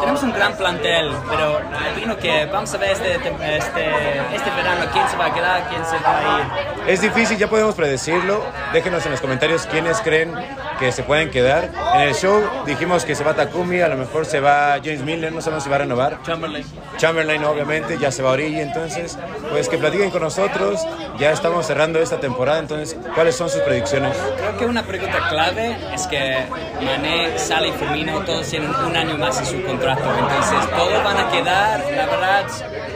tenemos 0.00 0.22
un 0.22 0.32
gran 0.32 0.56
plantel, 0.56 1.12
pero 1.28 1.60
opino 1.92 2.16
que 2.16 2.46
vamos 2.46 2.72
a 2.74 2.78
ver 2.78 2.90
este, 2.92 3.14
este, 3.14 3.86
este 4.34 4.50
verano 4.50 4.84
quién 4.92 5.08
se 5.08 5.16
va 5.16 5.26
a 5.26 5.34
quedar, 5.34 5.68
quién 5.68 5.84
se 5.84 5.98
va 5.98 6.18
a 6.18 6.40
ir. 6.40 6.88
Es 6.88 7.00
difícil, 7.00 7.36
ya 7.36 7.48
podemos 7.48 7.74
predecirlo. 7.74 8.44
Déjenos 8.72 9.04
en 9.06 9.12
los 9.12 9.20
comentarios 9.20 9.66
quiénes 9.66 10.00
creen 10.00 10.32
que 10.78 10.92
se 10.92 11.02
pueden 11.02 11.30
quedar. 11.30 11.70
En 11.94 12.02
el 12.02 12.14
show 12.14 12.42
dijimos 12.64 13.04
que 13.04 13.14
se 13.14 13.24
va 13.24 13.34
Takumi, 13.34 13.80
a 13.80 13.88
lo 13.88 13.96
mejor 13.96 14.26
se 14.26 14.40
va 14.40 14.78
James 14.82 15.02
Milner, 15.02 15.32
no 15.32 15.40
sabemos 15.40 15.64
si 15.64 15.70
va 15.70 15.76
a 15.76 15.80
renovar. 15.80 16.22
Chamberlain. 16.22 16.64
Chamberlain 16.96 17.44
obviamente, 17.44 17.98
ya 17.98 18.10
se 18.10 18.22
va 18.22 18.30
a 18.30 18.32
Origi, 18.32 18.60
entonces, 18.60 19.18
pues 19.50 19.68
que 19.68 19.78
platiquen 19.78 20.10
con 20.10 20.22
nosotros. 20.22 20.80
Ya 21.18 21.32
estamos 21.32 21.66
cerrando 21.66 21.98
esta 21.98 22.20
temporada, 22.20 22.58
entonces, 22.58 22.96
¿cuáles 23.14 23.34
son 23.34 23.48
sus 23.48 23.60
predicciones? 23.62 23.95
Creo 23.96 24.58
que 24.58 24.66
una 24.66 24.82
pregunta 24.82 25.28
clave 25.30 25.76
es 25.94 26.06
que 26.06 26.44
Mané, 26.84 27.38
Sala 27.38 27.68
y 27.68 27.72
Firmino 27.72 28.20
todos 28.20 28.46
tienen 28.46 28.68
un 28.68 28.94
año 28.94 29.16
más 29.16 29.38
en 29.38 29.46
su 29.46 29.62
contrato, 29.62 30.02
entonces 30.18 30.70
todos 30.70 31.02
van 31.02 31.16
a 31.16 31.30
quedar, 31.30 31.80
la 31.96 32.06
verdad, 32.06 32.46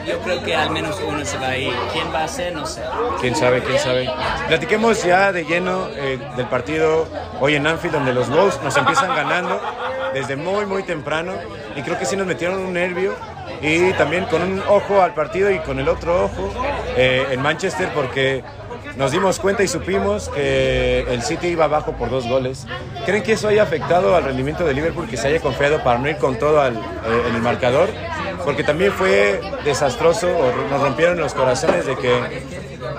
yo 0.07 0.19
creo 0.21 0.43
que 0.43 0.55
al 0.55 0.71
menos 0.71 1.01
uno 1.07 1.25
se 1.25 1.39
va 1.39 1.49
a 1.49 1.57
ir. 1.57 1.73
¿Quién 1.93 2.13
va 2.13 2.25
a 2.25 2.29
ser? 2.29 2.53
No 2.55 2.67
sé. 2.67 2.83
¿Quién 3.21 3.35
sabe, 3.35 3.63
quién 3.63 3.79
sabe? 3.79 4.11
Platiquemos 4.49 5.03
ya 5.03 5.33
de 5.33 5.45
lleno 5.45 5.89
eh, 5.95 6.19
del 6.37 6.47
partido 6.47 7.07
hoy 7.41 7.55
en 7.55 7.67
Anfield, 7.67 7.95
donde 7.95 8.13
los 8.13 8.29
Wolves 8.29 8.61
nos 8.63 8.77
empiezan 8.77 9.15
ganando 9.15 9.61
desde 10.13 10.37
muy, 10.37 10.67
muy 10.67 10.83
temprano. 10.83 11.33
Y 11.77 11.83
creo 11.83 11.99
que 11.99 12.05
sí 12.05 12.17
nos 12.17 12.27
metieron 12.27 12.59
un 12.59 12.73
nervio. 12.73 13.15
Y 13.63 13.93
también 13.93 14.25
con 14.25 14.43
un 14.43 14.63
ojo 14.69 15.03
al 15.03 15.13
partido 15.13 15.51
y 15.51 15.59
con 15.59 15.79
el 15.79 15.89
otro 15.89 16.25
ojo 16.25 16.51
eh, 16.97 17.27
en 17.31 17.43
Manchester, 17.43 17.91
porque 17.95 18.43
nos 18.97 19.13
dimos 19.13 19.39
cuenta 19.39 19.63
y 19.63 19.69
supimos 19.69 20.29
que 20.29 21.01
el 21.09 21.23
City 21.23 21.49
iba 21.49 21.65
abajo 21.65 21.93
por 21.93 22.11
dos 22.11 22.29
goles. 22.29 22.67
¿Creen 23.07 23.23
que 23.23 23.33
eso 23.33 23.49
haya 23.49 23.63
afectado 23.63 24.17
al 24.17 24.25
rendimiento 24.25 24.65
de 24.65 24.75
Liverpool, 24.75 25.09
que 25.09 25.17
se 25.17 25.29
haya 25.29 25.41
confiado 25.41 25.83
para 25.83 25.99
no 25.99 26.09
ir 26.09 26.17
con 26.17 26.39
todo 26.39 26.61
al, 26.61 26.77
eh, 26.77 26.79
en 27.29 27.35
el 27.35 27.43
marcador? 27.43 27.89
Porque 28.45 28.65
también 28.65 28.93
fue 28.93 29.41
desastroso, 29.65 30.29
nos 30.71 30.81
rompieron 30.81 31.19
los 31.19 31.35
corazones 31.35 31.87
de 31.87 31.97
que, 31.97 32.43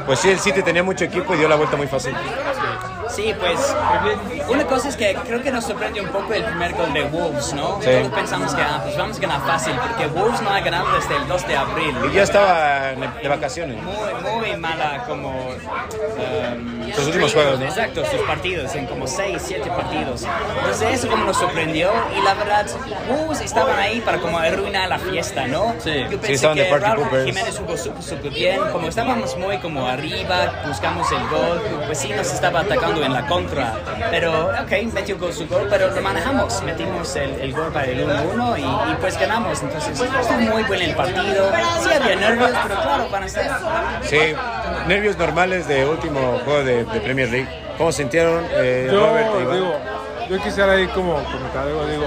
pues 0.05 0.19
sí, 0.19 0.29
el 0.29 0.39
City 0.39 0.61
tenía 0.61 0.83
mucho 0.83 1.05
equipo 1.05 1.33
y 1.33 1.37
dio 1.37 1.47
la 1.47 1.55
vuelta 1.55 1.77
muy 1.77 1.87
fácil. 1.87 2.15
Sí, 3.21 3.35
pues 3.39 3.75
una 4.49 4.65
cosa 4.65 4.89
es 4.89 4.97
que 4.97 5.13
creo 5.13 5.43
que 5.43 5.51
nos 5.51 5.65
sorprende 5.65 6.01
un 6.01 6.07
poco 6.07 6.33
el 6.33 6.43
primer 6.43 6.73
gol 6.73 6.91
de 6.91 7.03
Wolves, 7.03 7.53
¿no? 7.53 7.79
Sí. 7.79 7.89
Todos 7.91 8.13
pensamos 8.13 8.55
que 8.55 8.61
ah, 8.63 8.81
pues 8.83 8.97
vamos 8.97 9.17
a 9.17 9.21
ganar 9.21 9.41
fácil, 9.45 9.73
porque 9.75 10.07
Wolves 10.07 10.41
no 10.41 10.49
ha 10.49 10.59
ganado 10.59 10.91
desde 10.95 11.17
el 11.17 11.27
2 11.27 11.47
de 11.47 11.55
abril. 11.55 11.95
Y 12.11 12.15
ya 12.15 12.23
estaba 12.23 12.93
de 13.21 13.29
vacaciones. 13.29 13.77
Muy, 13.83 14.31
muy 14.31 14.57
mala 14.57 15.03
como... 15.05 15.49
um, 15.49 16.80
Sus 16.95 17.07
últimos 17.07 17.33
juegos, 17.33 17.59
¿no? 17.59 17.65
Exacto, 17.65 18.03
sus 18.05 18.21
partidos, 18.21 18.75
en 18.75 18.85
como 18.85 19.07
6, 19.07 19.41
7 19.45 19.69
partidos. 19.69 20.23
Entonces 20.57 20.93
eso 20.93 21.07
como 21.09 21.25
nos 21.25 21.37
sorprendió 21.37 21.91
y 22.17 22.21
la 22.23 22.33
verdad, 22.33 22.65
Wolves 23.09 23.41
estaban 23.41 23.77
ahí 23.79 24.01
para 24.01 24.19
como 24.19 24.37
arruinar 24.37 24.89
la 24.89 24.99
fiesta, 24.99 25.47
¿no? 25.47 25.75
Sí. 25.79 25.91
Yo 26.03 26.09
Sí, 26.11 26.17
pensé 26.17 26.33
estaban 26.33 26.57
de 26.57 26.63
que 26.65 26.69
party 26.69 26.85
Raúl 26.85 27.01
poopers. 27.03 27.25
Jiménez 27.25 27.57
jugó 27.57 27.77
súper, 27.77 28.31
bien, 28.31 28.59
como 28.71 28.87
estábamos 28.87 29.37
muy 29.37 29.57
como 29.59 29.87
arriba, 29.87 30.63
buscamos 30.67 31.11
el 31.11 31.27
gol, 31.29 31.61
pues 31.85 31.97
sí 31.97 32.09
nos 32.09 32.31
estaba 32.31 32.61
atacando 32.61 33.03
en 33.03 33.13
la 33.13 33.25
contra, 33.27 33.73
pero 34.09 34.47
ok, 34.47 34.71
metió 34.93 35.17
gol 35.17 35.33
su 35.33 35.47
gol, 35.47 35.67
pero 35.69 35.89
lo 35.93 36.01
manejamos, 36.01 36.61
metimos 36.63 37.15
el, 37.15 37.31
el 37.41 37.53
gol 37.53 37.71
para 37.71 37.85
el 37.85 38.07
1-1 38.07 38.59
y, 38.59 38.91
y 38.91 38.95
pues 38.99 39.19
ganamos, 39.19 39.61
entonces 39.61 39.99
estuvo 39.99 40.39
muy 40.39 40.63
bueno 40.63 40.83
el 40.83 40.95
partido, 40.95 41.51
sí 41.83 41.89
había 41.93 42.15
nervios, 42.15 42.51
pero 42.63 42.81
claro, 42.81 43.09
van 43.09 43.23
a 43.23 43.25
estar. 43.25 43.59
Sí, 44.03 44.17
nervios 44.87 45.17
normales 45.17 45.67
de 45.67 45.85
último 45.85 46.39
juego 46.43 46.63
de, 46.63 46.80
de 46.85 46.99
Premier 47.01 47.29
League. 47.29 47.47
¿Cómo 47.77 47.91
sintieron 47.91 48.43
eh, 48.51 48.89
Yo 48.91 48.99
Robert 49.07 49.27
e 49.35 49.53
digo, 49.55 49.73
yo 50.29 50.41
quisiera 50.43 50.73
ahí 50.73 50.87
como 50.87 51.13
comentar 51.15 51.67
algo, 51.67 51.85
digo, 51.87 52.05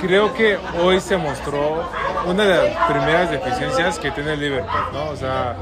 creo 0.00 0.34
que 0.34 0.58
hoy 0.82 1.00
se 1.00 1.16
mostró 1.16 1.88
una 2.26 2.44
de 2.44 2.68
las 2.68 2.90
primeras 2.90 3.30
deficiencias 3.30 3.98
que 3.98 4.10
tiene 4.10 4.34
el 4.34 4.40
Liverpool, 4.40 4.82
¿no? 4.92 5.10
O 5.10 5.16
sea, 5.16 5.56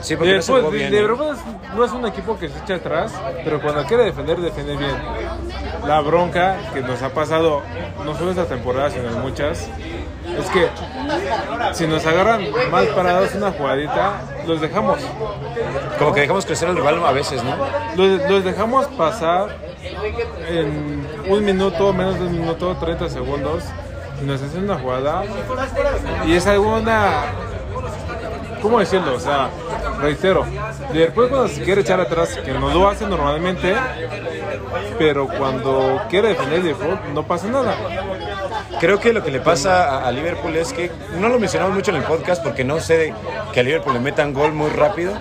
Sí, 0.00 0.16
porque 0.16 0.34
no 0.34 0.42
se 0.42 0.52
Liverpool, 0.52 0.60
jugó 0.62 0.70
bien. 0.72 0.90
Liverpool 0.90 1.36
es- 1.36 1.74
no 1.76 1.84
es 1.84 1.92
un 1.92 2.06
equipo 2.06 2.36
que 2.38 2.48
se 2.48 2.58
echa 2.58 2.74
atrás, 2.74 3.12
pero 3.44 3.60
cuando 3.60 3.84
quiere 3.84 4.04
defender, 4.04 4.36
defiende 4.38 4.76
bien. 4.76 4.96
La 5.86 6.00
bronca 6.00 6.56
que 6.74 6.80
nos 6.80 7.00
ha 7.02 7.10
pasado, 7.10 7.62
no 8.04 8.16
solo 8.16 8.30
esta 8.32 8.46
temporada, 8.46 8.90
sino 8.90 9.08
en 9.08 9.20
muchas, 9.20 9.68
es 10.38 10.50
que 10.50 10.68
si 11.72 11.86
nos 11.86 12.06
agarran 12.06 12.46
mal 12.70 12.88
parados 12.88 13.34
una 13.34 13.52
jugadita, 13.52 14.20
los 14.46 14.60
dejamos. 14.60 14.98
Como 15.98 16.12
que 16.12 16.20
dejamos 16.22 16.46
crecer 16.46 16.68
al 16.68 16.76
rival 16.76 17.04
a 17.04 17.12
veces, 17.12 17.42
¿no? 17.42 17.56
Los, 17.96 18.30
los 18.30 18.44
dejamos 18.44 18.86
pasar 18.86 19.56
en 20.48 21.06
un 21.28 21.44
minuto, 21.44 21.92
menos 21.92 22.18
de 22.18 22.26
un 22.26 22.40
minuto, 22.40 22.76
30 22.76 23.08
segundos, 23.08 23.64
y 24.20 24.24
nos 24.24 24.42
hacen 24.42 24.64
una 24.64 24.78
jugada. 24.78 25.24
Y 26.26 26.34
es 26.34 26.46
alguna. 26.46 27.24
¿Cómo 28.60 28.78
decirlo? 28.78 29.14
O 29.16 29.20
sea, 29.20 29.50
reitero, 30.00 30.46
Liverpool 30.92 31.28
cuando 31.28 31.48
se 31.48 31.62
quiere 31.62 31.80
echar 31.80 32.00
atrás, 32.00 32.38
que 32.44 32.52
no 32.52 32.72
lo 32.72 32.88
hace 32.88 33.06
normalmente, 33.08 33.74
pero 34.98 35.26
cuando 35.26 36.00
quiere 36.08 36.28
defender 36.28 36.62
Liverpool, 36.62 36.98
no 37.12 37.24
pasa 37.24 37.48
nada. 37.48 37.74
Creo 38.80 38.98
que 38.98 39.12
lo 39.12 39.22
que 39.22 39.30
le 39.30 39.40
pasa 39.40 40.06
a, 40.06 40.10
Liverpool 40.10 40.56
es 40.56 40.72
que 40.72 40.90
no 41.18 41.28
lo 41.28 41.38
mencionamos 41.38 41.74
mucho 41.74 41.90
en 41.90 41.98
el 41.98 42.02
podcast 42.02 42.42
porque 42.42 42.64
no 42.64 42.80
sé 42.80 43.14
que 43.52 43.60
a 43.60 43.62
Liverpool 43.62 43.94
le 43.94 44.00
metan 44.00 44.32
gol 44.32 44.52
muy 44.52 44.70
rápido. 44.70 45.12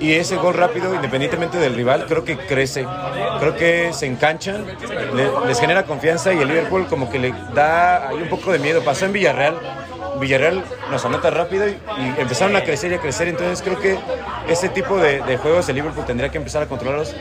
Y 0.00 0.14
ese 0.14 0.36
gol 0.36 0.54
rápido, 0.54 0.94
independientemente 0.94 1.56
del 1.56 1.74
rival, 1.74 2.04
creo 2.06 2.24
que 2.24 2.36
crece. 2.36 2.84
Creo 3.38 3.56
que 3.56 3.92
se 3.92 4.06
enganchan, 4.06 4.66
le- 5.14 5.46
les 5.46 5.58
genera 5.60 5.84
confianza 5.84 6.34
y 6.34 6.38
el 6.40 6.48
Liverpool 6.48 6.86
como 6.88 7.10
que 7.10 7.18
le 7.18 7.32
da 7.54 8.08
ahí 8.08 8.20
un 8.20 8.28
poco 8.28 8.52
de 8.52 8.58
miedo. 8.58 8.82
Pasó 8.82 9.06
en 9.06 9.12
Villarreal. 9.12 9.54
Villarreal 10.20 10.62
nos 10.90 11.04
anota 11.04 11.30
rápido 11.30 11.66
y, 11.68 11.76
empezaron 12.18 12.54
a 12.56 12.64
crecer 12.64 12.92
y 12.92 12.96
a 12.96 12.98
crecer. 13.00 13.28
Entonces 13.28 13.62
creo 13.62 13.80
que 13.80 13.96
ese 14.48 14.68
tipo 14.68 14.98
de 14.98 15.38
juegos 15.38 15.68
el 15.68 15.76
Liverpool 15.76 16.04
tendría 16.04 16.28
que 16.28 16.38
empezar 16.38 16.62
a 16.62 16.66
controlarlos 16.66 17.14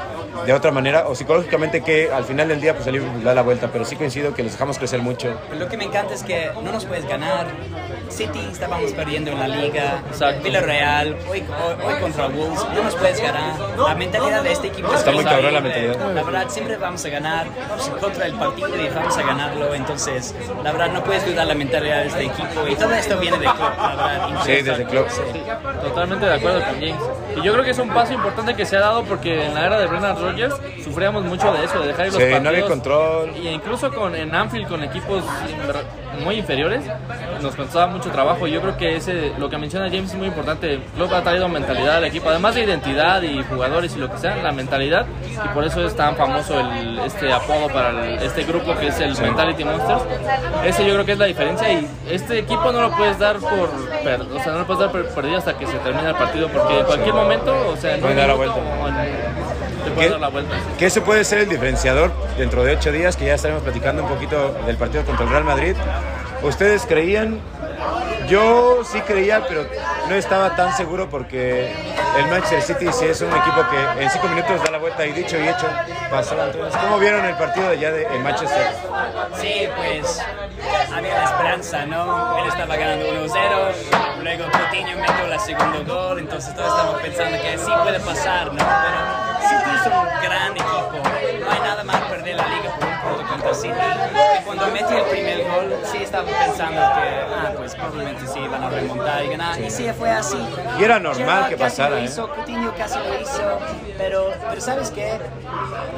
de 0.46 0.54
otra 0.54 0.72
manera 0.72 1.08
o 1.08 1.16
psicológicamente 1.16 1.82
que 1.82 2.12
al 2.12 2.26
final 2.26 2.48
del 2.48 2.62
día 2.62 2.74
pues 2.74 2.88
el 2.88 2.94
Liverpool 2.94 3.24
da 3.24 3.34
la 3.34 3.42
vuelta. 3.42 3.70
Pero 3.72 3.86
sí 3.86 3.96
coincido 3.96 4.34
que 4.34 4.44
les 4.44 4.54
dejamos 4.54 4.78
crecer 4.78 5.02
mucho. 5.02 5.34
Lo 5.58 5.68
que 5.68 5.78
me 5.78 5.86
encanta 5.86 6.14
es 6.14 6.24
que 6.24 6.52
no 6.62 6.72
nos 6.72 6.86
puedes 6.86 7.08
ganar. 7.08 7.48
City 8.10 8.48
estábamos 8.52 8.92
perdiendo 8.92 9.32
en 9.32 9.40
la 9.40 9.48
liga. 9.48 10.02
Exacto. 10.08 10.44
Villarreal, 10.44 11.16
hoy, 11.30 11.40
hoy, 11.40 11.86
hoy 11.86 12.00
contra 12.00 12.28
Wolves, 12.28 12.64
no 12.76 12.84
nos 12.84 12.96
puedes 12.96 13.22
ganar. 13.22 13.60
La 13.78 13.96
mentalidad 13.96 14.44
de 14.44 14.52
este 14.52 14.68
equipo 14.68 14.94
Está 14.94 15.12
muy 15.12 15.24
cabrón 15.24 15.54
la 15.54 15.62
mentalidad. 15.62 16.14
La 16.14 16.24
verdad, 16.24 16.50
siempre 16.50 16.78
vamos 16.78 17.04
a 17.06 17.10
ganar. 17.10 17.48
Vamos 17.70 17.90
contra 18.00 18.26
del 18.26 18.36
partido 18.36 18.82
y 18.82 18.90
vamos 18.90 19.18
a 19.18 19.24
ganarlo. 19.24 19.74
Entonces, 19.74 20.36
la 20.64 20.72
verdad, 20.72 20.92
no 20.92 21.04
puedes 21.04 21.26
dudar 21.26 21.48
la 21.48 21.56
mentalidad 21.56 22.02
de 22.02 22.08
este 22.08 22.26
equipo. 22.26 22.68
Y 22.70 22.76
todo 22.76 22.94
esto 22.94 23.18
viene 23.20 23.38
de 23.38 23.46
Klopp, 23.46 23.78
la 23.78 23.96
verdad. 23.96 24.44
Sí, 24.46 24.62
desde 24.62 24.86
Klopp. 24.86 25.08
Totalmente 25.84 26.26
de 26.26 26.34
acuerdo 26.34 26.60
con 26.60 26.76
James. 26.76 27.02
Y 27.38 27.42
yo 27.42 27.54
creo 27.54 27.66
que 27.66 27.72
es 27.72 27.80
un 27.80 27.90
paso 27.90 28.14
importante 28.14 28.56
que 28.56 28.66
se 28.66 28.78
ha 28.78 28.80
dado 28.80 29.04
porque 29.04 29.46
en 29.46 29.54
la 29.54 29.66
era 29.66 29.80
de 29.80 29.88
Brendan 29.88 30.16
Rodgers 30.24 30.56
sufríamos 30.84 31.24
mucho 31.26 31.52
de 31.54 31.64
eso, 31.66 31.80
de 31.80 31.88
dejar 31.88 32.08
ir 32.08 32.14
los 32.14 32.22
Sí, 32.22 32.30
partidos. 32.32 32.44
no 32.44 32.50
había 32.50 32.66
control. 32.66 33.30
Y 33.38 33.48
incluso 33.50 33.92
con, 33.94 34.16
en 34.16 34.34
Anfield 34.34 34.68
con 34.68 34.84
equipos 34.84 35.24
muy 36.24 36.36
inferiores 36.36 36.84
nos 37.42 37.56
costaba 37.56 37.88
mucho 37.88 38.10
trabajo. 38.12 38.48
Yo 38.48 38.62
creo 38.62 38.78
que 38.78 38.96
ese, 38.96 39.34
lo 39.38 39.50
que 39.50 39.58
menciona 39.58 39.88
James 39.90 40.12
es 40.12 40.16
muy 40.18 40.28
importante. 40.28 40.80
Klopp 40.96 41.12
ha 41.14 41.22
traído 41.24 41.48
mentalidad 41.50 41.98
al 41.98 42.06
equipo, 42.06 42.30
además 42.30 42.56
de 42.56 42.64
identidad 42.64 43.22
y 43.22 43.44
jugadores 43.44 43.96
y 43.96 44.00
lo 44.00 44.12
que 44.12 44.18
sea, 44.18 44.36
la 44.38 44.52
mentalidad. 44.52 45.06
Y 45.44 45.48
por 45.50 45.64
eso 45.64 45.86
es 45.86 45.96
tan 45.96 46.16
famoso 46.16 46.60
el, 46.60 47.00
este 47.00 47.32
apodo 47.34 47.68
para 47.68 47.90
el- 47.90 48.22
este 48.24 48.44
grupo 48.44 48.76
que 48.76 48.88
es 48.88 49.00
el 49.00 49.18
Mentality 49.18 49.64
Monsters. 49.66 50.02
Ese 50.66 50.86
yo 50.86 50.94
creo 50.94 51.06
que 51.06 51.12
es 51.14 51.18
la 51.20 51.26
diferencia 51.26 51.72
y 51.72 51.88
este 52.10 52.40
equipo 52.40 52.72
no 52.72 52.82
lo 52.82 52.92
puedes 52.92 53.18
dar 53.20 53.38
por, 53.38 53.70
per- 54.04 54.22
o 54.22 54.40
sea, 54.44 54.54
no 54.54 54.60
lo 54.60 54.66
puedes 54.68 54.80
dar 54.80 54.92
perdido 54.92 55.38
hasta 55.38 55.58
que 55.58 55.66
se 55.68 55.78
termine 55.80 56.10
el 56.10 56.16
partido 56.16 56.48
porque 56.50 56.80
en 56.80 56.86
cualquier 56.86 57.14
momento, 57.16 57.54
o 57.74 57.76
sea, 57.78 57.96
en 57.96 58.02
Puede 58.02 58.14
un 58.14 58.20
dar 58.20 58.28
la 58.30 58.36
minuto 58.36 58.60
vuelta. 58.62 58.84
o 58.84 58.88
en- 58.88 59.43
puede 59.94 60.08
¿Qué? 60.08 60.12
dar 60.12 60.22
la 60.22 60.30
vuelta. 60.30 60.56
Que 60.78 60.86
ese 60.88 61.02
puede 61.02 61.24
ser 61.24 61.40
el 61.40 61.50
diferenciador 61.50 62.12
dentro 62.38 62.64
de 62.64 62.76
ocho 62.76 62.92
días, 62.92 63.16
que 63.16 63.26
ya 63.26 63.36
estaremos 63.36 63.64
platicando 63.64 64.04
un 64.04 64.10
poquito 64.10 64.54
del 64.66 64.78
partido 64.78 65.04
contra 65.06 65.26
el 65.26 65.32
Real 65.32 65.44
Madrid. 65.44 65.76
¿Ustedes 66.42 66.86
creían? 66.86 67.40
Yo 68.28 68.84
sí 68.86 69.02
creía, 69.02 69.46
pero 69.48 69.66
no 70.08 70.16
estaba 70.16 70.56
tan 70.56 70.76
seguro 70.76 71.10
porque 71.10 71.74
el 72.18 72.28
Manchester 72.28 72.62
City 72.62 72.92
sí 72.94 73.06
es 73.06 73.22
un 73.22 73.30
equipo 73.30 73.62
que 73.70 74.04
en 74.04 74.10
cinco 74.10 74.28
minutos 74.30 74.64
da 74.64 74.72
la 74.72 74.78
vuelta 74.78 75.06
y 75.06 75.12
dicho 75.12 75.38
y 75.38 75.48
hecho 75.48 75.68
pasó. 76.10 76.42
Entonces, 76.42 76.80
¿cómo 76.82 77.00
vieron 77.00 77.26
el 77.26 77.36
partido 77.36 77.70
de 77.70 77.78
allá 77.78 77.92
de 77.92 78.04
en 78.04 78.24
Manchester? 78.24 78.68
Sí, 79.42 79.68
pues 79.76 80.22
había 80.94 81.16
la 81.16 81.24
esperanza, 81.26 81.86
¿no? 81.86 82.40
Él 82.40 82.48
estaba 82.48 82.76
ganando 82.76 83.06
1-0, 83.08 84.22
luego 84.24 84.46
Coutinho 84.52 84.98
metió 84.98 85.26
el 85.34 85.40
segundo 85.40 85.94
gol, 85.94 86.20
entonces 86.20 86.56
todos 86.56 86.70
estamos 86.70 87.02
pensando 87.02 87.42
que 87.42 87.58
sí 87.58 87.72
puede 87.84 88.00
pasar, 88.00 88.54
¿no? 88.54 88.64
Pero 88.64 89.33
City 89.54 89.76
es 89.76 89.86
un 89.86 90.22
gran 90.22 90.52
equipo, 90.52 91.10
no 91.40 91.52
hay 91.52 91.60
nada 91.60 91.84
más 91.84 92.02
perder 92.04 92.36
la 92.36 92.48
liga 92.48 92.76
por 92.76 92.88
un 92.88 93.02
punto 93.02 93.30
contra 93.30 93.54
City. 93.54 93.74
Cuando 94.56 94.72
metió 94.74 94.98
el 94.98 95.04
primer 95.06 95.44
gol, 95.46 95.74
sí 95.92 95.98
estaba 96.04 96.26
pensando 96.26 96.80
que, 96.80 97.34
ah, 97.36 97.52
pues 97.58 97.74
probablemente 97.74 98.28
sí 98.28 98.40
van 98.48 98.64
a 98.64 98.70
remontar 98.70 99.26
y 99.26 99.30
ganar, 99.30 99.60
y 99.60 99.70
sí 99.72 99.88
fue 99.98 100.12
así. 100.12 100.38
Y 100.80 100.84
era 100.84 101.00
normal 101.00 101.50
que 101.50 101.56
casi 101.56 101.78
pasara, 101.78 101.90
lo 101.96 101.98
¿eh? 101.98 102.04
hizo, 102.04 102.30
Coutinho 102.30 102.72
casi 102.78 103.00
lo 103.00 103.20
hizo, 103.20 103.60
pero, 103.98 104.32
pero 104.50 104.62
¿sabes 104.62 104.92
qué? 104.92 105.20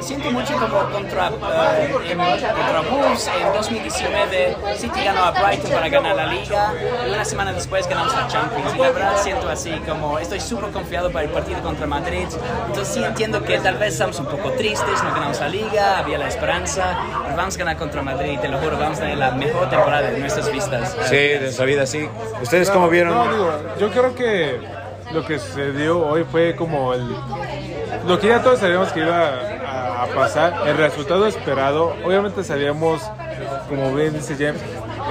Siento 0.00 0.30
mucho 0.30 0.54
como 0.54 0.90
contra, 0.90 1.28
eh, 1.28 1.94
en- 2.08 2.18
contra 2.18 2.80
Wolves 2.90 3.30
en 3.40 3.52
2019, 3.52 4.56
City 4.76 5.04
ganó 5.04 5.24
a 5.24 5.30
Brighton 5.32 5.70
para 5.72 5.88
ganar 5.88 6.16
la 6.16 6.26
Liga, 6.26 6.72
y 7.06 7.10
una 7.10 7.24
semana 7.24 7.52
después 7.52 7.86
ganamos 7.86 8.14
la 8.14 8.26
Champions, 8.28 8.74
y 8.74 8.78
la 8.78 8.90
verdad 8.90 9.12
siento 9.18 9.48
así 9.50 9.70
como 9.86 10.18
estoy 10.18 10.40
súper 10.40 10.70
confiado 10.70 11.10
para 11.10 11.24
el 11.26 11.30
partido 11.30 11.60
contra 11.62 11.86
Madrid, 11.86 12.26
entonces 12.68 12.94
sí 12.94 13.04
entiendo 13.04 13.42
que 13.42 13.58
tal 13.58 13.76
vez 13.76 13.92
estamos 13.94 14.18
un 14.18 14.26
poco 14.26 14.50
tristes, 14.52 15.02
no 15.02 15.12
ganamos 15.12 15.40
la 15.40 15.48
Liga, 15.48 15.98
había 15.98 16.16
la 16.18 16.28
esperanza, 16.28 16.96
vamos 17.36 17.54
a 17.54 17.58
ganar 17.58 17.76
contra 17.76 18.02
Madrid, 18.02 18.38
te 18.40 18.48
lo 18.48 18.58
juro, 18.58 18.78
vamos 18.78 18.98
a 18.98 19.02
tener 19.02 19.18
la 19.18 19.30
mejor 19.32 19.68
temporada 19.70 20.10
de 20.10 20.18
nuestras 20.18 20.50
vistas. 20.50 20.96
Sí, 21.08 21.16
de 21.16 21.40
nuestra 21.40 21.64
vida, 21.64 21.86
sí. 21.86 22.08
¿Ustedes 22.42 22.70
cómo 22.70 22.86
No, 22.86 22.90
vieron? 22.90 23.30
digo, 23.30 23.52
yo 23.78 23.90
creo 23.90 24.14
que 24.14 24.60
lo 25.12 25.24
que 25.24 25.38
sucedió 25.38 25.98
hoy 26.06 26.24
fue 26.30 26.56
como 26.56 26.94
el. 26.94 27.08
Lo 28.06 28.18
que 28.18 28.28
ya 28.28 28.42
todos 28.42 28.58
sabíamos 28.60 28.92
que 28.92 29.00
iba 29.00 29.28
a, 29.28 30.02
a 30.02 30.06
pasar, 30.08 30.66
el 30.66 30.76
resultado 30.76 31.26
esperado. 31.26 31.94
Obviamente 32.04 32.42
sabíamos, 32.44 33.02
como 33.68 33.94
bien 33.94 34.12
dice 34.12 34.34
James, 34.34 34.60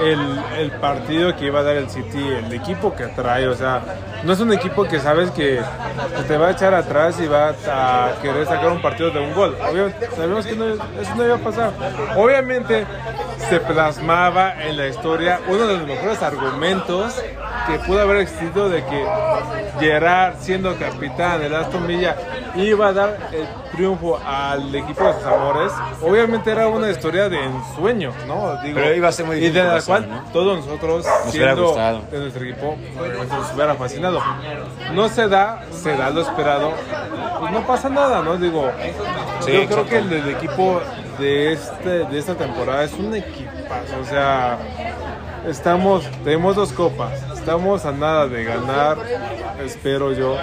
el, 0.02 0.40
el 0.58 0.70
partido 0.72 1.34
que 1.36 1.46
iba 1.46 1.60
a 1.60 1.62
dar 1.62 1.76
el 1.76 1.88
City, 1.90 2.18
el 2.28 2.52
equipo 2.52 2.94
que 2.94 3.06
trae. 3.06 3.46
O 3.48 3.54
sea, 3.54 3.80
no 4.24 4.32
es 4.32 4.40
un 4.40 4.52
equipo 4.52 4.84
que 4.84 4.98
sabes 5.00 5.30
que, 5.30 5.60
te 6.28 6.36
va 6.36 6.48
a 6.48 6.50
echar 6.52 6.74
atrás 6.74 7.18
y 7.20 7.26
va 7.26 7.50
a 7.50 8.12
querer 8.22 8.46
sacar 8.46 8.70
un 8.70 8.82
partido 8.82 9.10
de 9.10 9.20
un 9.20 9.32
gol. 9.34 9.56
Obviamente, 9.70 10.08
sabemos 10.14 10.46
que 10.46 10.56
no- 10.56 10.66
eso 10.74 11.14
no 11.16 11.24
iba 11.24 11.36
a 11.36 11.38
pasar. 11.38 11.70
Obviamente, 12.16 12.84
se 13.48 13.60
plasmaba 13.60 14.62
en 14.64 14.76
la 14.76 14.88
historia 14.88 15.40
uno 15.48 15.66
de 15.66 15.78
los 15.78 15.86
mejores 15.86 16.22
argumentos 16.22 17.14
que 17.66 17.78
pudo 17.80 18.00
haber 18.02 18.18
existido 18.18 18.68
de 18.68 18.84
que 18.84 19.06
Gerard, 19.78 20.34
siendo 20.40 20.74
capitán 20.76 21.40
del 21.40 21.54
Aston 21.54 21.86
Villa, 21.86 22.16
iba 22.64 22.88
a 22.88 22.92
dar 22.92 23.18
el 23.32 23.46
triunfo 23.72 24.18
al 24.24 24.74
equipo 24.74 25.04
de 25.04 25.12
sus 25.14 25.24
amores. 25.24 25.72
Obviamente 26.02 26.50
era 26.50 26.68
una 26.68 26.90
historia 26.90 27.28
de 27.28 27.42
ensueño, 27.44 28.12
¿no? 28.26 28.60
Digo, 28.62 28.74
Pero 28.80 28.94
iba 28.94 29.08
a 29.08 29.12
ser 29.12 29.26
muy 29.26 29.36
Y 29.36 29.40
difícil 29.40 29.62
de 29.62 29.74
la 29.74 29.82
cual 29.82 30.08
¿no? 30.08 30.22
todos 30.32 30.64
nosotros, 30.64 31.06
hubiera 31.30 31.54
siendo 31.54 31.74
de 32.10 32.18
nuestro 32.18 32.44
equipo, 32.44 32.76
nos 33.28 33.54
hubiera 33.54 33.74
fascinado. 33.74 34.20
No 34.92 35.08
se 35.08 35.28
da, 35.28 35.64
se 35.70 35.96
da 35.96 36.10
lo 36.10 36.20
esperado, 36.22 36.72
pues 37.40 37.52
no 37.52 37.66
pasa 37.66 37.88
nada, 37.88 38.22
¿no? 38.22 38.36
Digo, 38.36 38.70
Sí, 39.40 39.52
yo 39.52 39.66
creo 39.66 39.86
que 39.86 39.98
el, 39.98 40.12
el 40.12 40.28
equipo 40.30 40.80
de, 41.18 41.52
este, 41.52 41.88
de 42.04 42.18
esta 42.18 42.34
temporada 42.34 42.84
es 42.84 42.92
un 42.94 43.14
equipazo, 43.14 44.00
o 44.02 44.04
sea, 44.04 44.58
estamos, 45.46 46.04
tenemos 46.24 46.56
dos 46.56 46.72
copas, 46.72 47.12
estamos 47.34 47.84
a 47.84 47.92
nada 47.92 48.26
de 48.26 48.44
ganar, 48.44 48.98
espero 49.64 50.12
yo, 50.12 50.36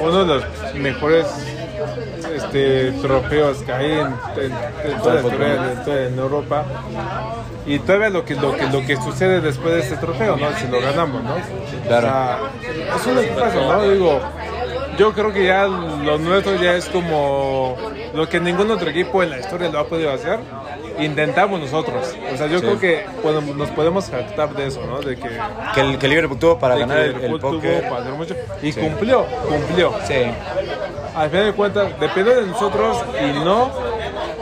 uno 0.00 0.24
de 0.24 0.34
los 0.34 0.44
mejores 0.74 1.26
este, 2.34 2.92
trofeos 3.02 3.58
que 3.58 3.72
hay 3.72 3.92
en, 3.92 4.06
en- 4.06 4.90
en 4.92 4.98
toda 5.02 5.14
la 5.14 5.20
historia 5.20 5.54
en, 5.72 5.84
toda- 5.84 6.06
en 6.06 6.18
Europa. 6.18 6.64
Y 7.66 7.78
todavía 7.80 8.10
lo 8.10 8.24
que, 8.24 8.34
lo, 8.36 8.54
que, 8.54 8.66
lo 8.68 8.80
que 8.86 8.96
sucede 8.96 9.40
después 9.40 9.74
de 9.74 9.80
este 9.80 9.96
trofeo, 9.96 10.36
¿no? 10.36 10.46
Si 10.56 10.68
lo 10.68 10.80
ganamos, 10.80 11.22
¿no? 11.24 11.34
Claro. 11.86 12.06
O 12.06 12.10
sea, 12.10 12.96
es 12.96 13.06
un 13.06 13.18
equipazo, 13.24 13.60
¿no? 13.72 13.82
Digo, 13.90 14.20
yo 14.98 15.12
creo 15.12 15.32
que 15.32 15.44
ya 15.44 15.66
lo 15.66 16.18
nuestro 16.18 16.54
ya 16.56 16.74
es 16.74 16.86
como 16.86 17.76
lo 18.14 18.28
que 18.28 18.40
ningún 18.40 18.70
otro 18.70 18.88
equipo 18.90 19.22
en 19.22 19.30
la 19.30 19.38
historia 19.38 19.68
lo 19.70 19.78
ha 19.80 19.86
podido 19.86 20.10
hacer. 20.12 20.38
Intentamos 20.98 21.60
nosotros. 21.60 22.14
O 22.32 22.36
sea, 22.36 22.46
yo 22.46 22.60
creo 22.60 22.78
que 22.80 23.04
podemos- 23.22 23.54
nos 23.54 23.70
podemos 23.70 24.08
jactar 24.10 24.54
de 24.54 24.66
eso, 24.68 24.80
¿no? 24.86 25.00
De 25.00 25.16
que, 25.16 25.28
Que 25.74 25.80
el, 25.82 25.98
que 25.98 26.08
Liverpool 26.08 26.38
tuvo 26.38 26.58
para 26.58 26.76
ganar 26.76 26.98
el, 27.00 27.16
el 27.22 27.38
póker. 27.40 27.84
Y 28.62 28.72
Sí. 28.72 28.80
cumplió, 28.80 29.26
cumplió. 29.48 29.92
Sí. 30.06 30.24
Al 31.14 31.30
final 31.30 31.46
de 31.46 31.52
cuentas, 31.52 32.00
depende 32.00 32.34
de 32.34 32.46
nosotros 32.46 32.98
y 33.20 33.44
no 33.44 33.70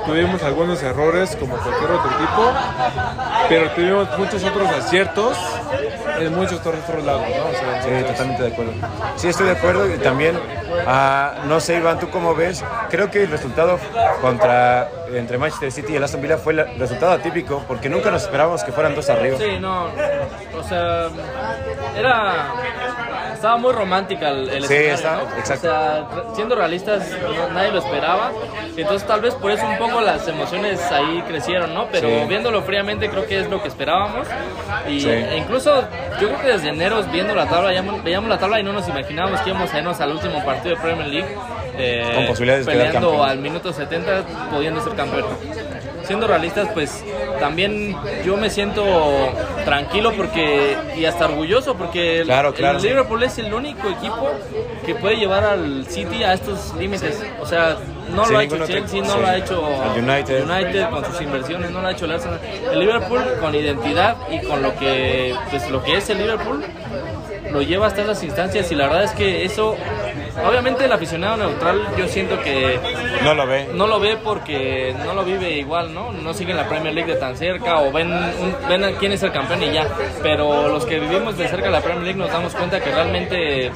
tuvimos 0.07 0.43
algunos 0.43 0.83
errores 0.83 1.37
como 1.37 1.57
cualquier 1.57 1.91
otro 1.91 2.11
equipo. 2.13 2.53
pero 3.49 3.71
tuvimos 3.73 4.09
muchos 4.19 4.43
otros 4.45 4.69
aciertos 4.69 5.37
en 6.19 6.35
muchos 6.35 6.61
otros 6.61 7.05
lados, 7.05 7.23
¿no? 7.23 7.47
O 7.47 7.53
sea, 7.53 7.83
Sí, 7.83 8.05
totalmente 8.05 8.43
de 8.43 8.53
acuerdo. 8.53 8.73
Sí, 9.17 9.29
estoy 9.29 9.47
de 9.47 9.53
acuerdo 9.53 9.93
y 9.93 9.99
también, 9.99 10.39
ah, 10.87 11.45
no 11.47 11.61
sé, 11.61 11.77
Iván, 11.77 11.99
¿tú 11.99 12.09
cómo 12.11 12.35
ves? 12.35 12.65
Creo 12.91 13.11
que 13.11 13.25
el 13.25 13.31
resultado 13.31 13.79
contra, 14.21 14.89
entre 15.13 15.39
Manchester 15.39 15.73
City 15.73 15.93
y 15.93 15.97
el 15.97 16.05
Aston 16.05 16.23
Villa 16.23 16.39
fue 16.39 16.53
el 16.55 16.79
resultado 16.79 17.13
atípico 17.13 17.65
porque 17.67 17.89
nunca 17.89 18.11
nos 18.11 18.23
esperábamos 18.23 18.65
que 18.65 18.73
fueran 18.73 18.95
dos 18.95 19.09
arriba. 19.11 19.39
Sí, 19.39 19.59
no. 19.61 19.87
O 20.59 20.63
sea, 20.69 21.09
era. 21.97 22.47
Estaba 23.45 23.59
muy 23.59 23.73
romántica 23.75 24.31
el, 24.31 24.49
el 24.49 24.65
Sí, 24.65 24.73
escenario, 24.73 24.95
está- 24.95 25.17
¿no? 25.17 25.39
exacto. 25.39 25.69
O 25.69 25.71
sea, 25.71 26.35
siendo 26.35 26.55
realistas, 26.57 27.07
nadie 27.53 27.73
lo 27.73 27.79
esperaba. 27.81 28.33
Entonces, 28.75 29.07
tal 29.07 29.21
vez 29.21 29.35
por 29.35 29.51
eso 29.51 29.67
un 29.67 29.77
poco 29.77 30.01
las 30.01 30.27
emociones 30.27 30.81
ahí 30.91 31.23
crecieron, 31.29 31.75
¿no? 31.75 31.87
Pero 31.93 32.09
Sí. 32.09 32.25
viéndolo 32.27 32.63
fríamente, 32.63 33.11
creo 33.11 33.27
que 33.27 33.41
es 33.41 33.51
lo 33.51 33.61
que 33.61 33.69
esperábamos. 33.69 34.27
Y 34.89 35.01
Sí. 35.01 35.11
e 35.11 35.37
incluso, 35.37 35.83
yo 36.23 36.29
creo 36.29 36.41
que 36.41 36.47
desde 36.47 36.71
enero, 36.71 37.03
viendo 37.13 37.35
la 37.35 37.45
tabla, 37.47 37.69
veíamos, 38.03 38.31
la 38.31 38.39
tabla 38.39 38.61
y 38.61 38.63
no 38.63 38.73
nos 38.73 38.89
imaginábamos 38.89 39.39
que 39.43 39.51
íbamos 39.51 39.75
a 39.75 39.79
irnos 39.79 40.01
al 40.01 40.13
último 40.13 40.43
partido 40.43 40.77
de 40.77 40.81
Premier 40.81 41.09
League. 41.09 41.29
eh, 41.77 42.13
Con 42.15 42.27
posibilidades 42.29 42.65
peleando 42.67 43.23
al 43.25 43.39
minuto 43.41 43.73
70, 43.75 44.23
pudiendo 44.51 44.81
ser 44.81 44.95
campeón 44.95 45.27
siendo 46.05 46.27
realistas, 46.27 46.69
pues 46.75 47.03
también 47.45 47.95
yo 48.25 48.39
me 48.39 48.49
siento 48.49 48.83
tranquilo 49.67 50.13
porque 50.17 50.79
y 50.97 51.05
hasta 51.05 51.27
orgulloso 51.27 51.75
porque 51.75 52.21
el- 52.21 52.27
Claro, 52.27 52.55
claro. 52.55 52.79
el 52.79 52.85
Liverpool 52.85 53.23
es 53.23 53.37
el 53.37 53.53
único 53.53 53.87
equipo 53.91 54.31
que 54.87 54.95
puede 54.95 55.17
llevar 55.17 55.45
al 55.45 55.85
City 55.87 56.23
a 56.25 56.33
estos 56.33 56.73
límites. 56.79 57.23
O 57.43 57.47
sea, 57.47 57.77
no 58.15 58.25
Sí, 58.25 58.33
lo 58.33 58.39
ha 58.39 58.45
hecho 58.45 58.67
Chelsea, 58.67 59.03
no 59.03 59.13
sí. 59.15 59.21
lo 59.21 59.27
ha 59.27 59.37
hecho 59.37 59.63
United. 59.99 60.45
United 60.51 60.89
con 60.89 61.05
sus 61.05 61.21
inversiones, 61.21 61.71
no 61.71 61.83
lo 61.83 61.89
ha 61.89 61.93
hecho 61.93 62.07
el 62.07 62.13
Arsenal. 62.13 62.41
El 62.73 62.81
Liverpool 62.81 63.21
con 63.39 63.55
identidad 63.55 64.17
y 64.31 64.39
con 64.47 64.63
lo 64.63 64.75
que 64.77 65.35
pues 65.51 65.69
lo 65.71 65.83
que 65.85 65.99
es 65.99 66.09
el 66.09 66.17
Liverpool 66.19 66.65
lo 67.53 67.61
lleva 67.61 67.89
hasta 67.89 68.03
esas 68.03 68.23
instancias 68.25 68.73
y 68.73 68.75
la 68.75 68.87
verdad 68.87 69.05
es 69.05 69.11
que 69.13 69.45
eso 69.45 69.77
obviamente 70.47 70.85
el 70.85 70.93
aficionado 70.93 71.37
neutral 71.37 71.87
yo 71.97 72.09
siento 72.09 72.41
que 72.41 72.79
No 73.23 73.35
lo 73.35 73.47
ve. 73.47 73.69
no 73.73 73.87
lo 73.87 74.01
ve 74.01 74.17
porque 74.23 74.95
no 75.05 75.15
lo 75.15 75.25
vive 75.25 75.51
igual, 75.53 75.93
¿no? 75.95 76.13
No 76.13 76.35
siguen 76.35 76.57
la 76.57 76.69
Premier 76.69 76.95
League 76.95 77.13
de 77.13 77.19
tan 77.19 77.37
cerca 77.37 77.79
o 77.81 77.93
ven, 77.93 78.13
un- 78.13 78.57
ven 78.69 78.97
quién 78.99 79.13
es 79.13 79.23
el 79.23 79.33
campeón 79.33 79.63
y 79.63 79.73
ya. 79.73 79.87
Pero 80.23 80.69
los 80.69 80.85
que 80.85 80.99
vivimos 81.01 81.37
de 81.39 81.49
cerca 81.49 81.71
la 81.71 81.81
Premier 81.81 82.05
League 82.05 82.19
nos 82.19 82.31
damos 82.31 82.55
cuenta 82.55 82.81
que 82.81 82.91
realmente 82.91 83.71